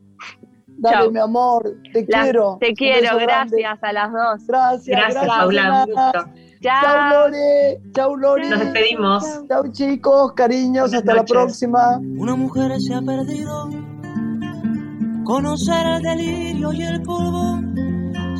[0.67, 2.57] Dale, mi amor, te quiero.
[2.59, 4.47] Te quiero, gracias a las dos.
[4.47, 5.85] Gracias, gracias, Paula.
[6.61, 7.09] Chao.
[7.09, 7.81] Lore.
[7.93, 8.49] Chao, Lore.
[8.49, 9.23] Nos despedimos.
[9.47, 11.97] Chao, chicos, cariños, hasta la próxima.
[11.97, 13.69] Una mujer se ha perdido.
[15.23, 17.59] Conocer el delirio y el polvo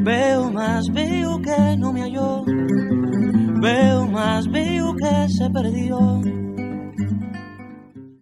[0.00, 2.44] Veo más, veo que no me halló.
[3.60, 6.47] Veo más, veo que se perdió.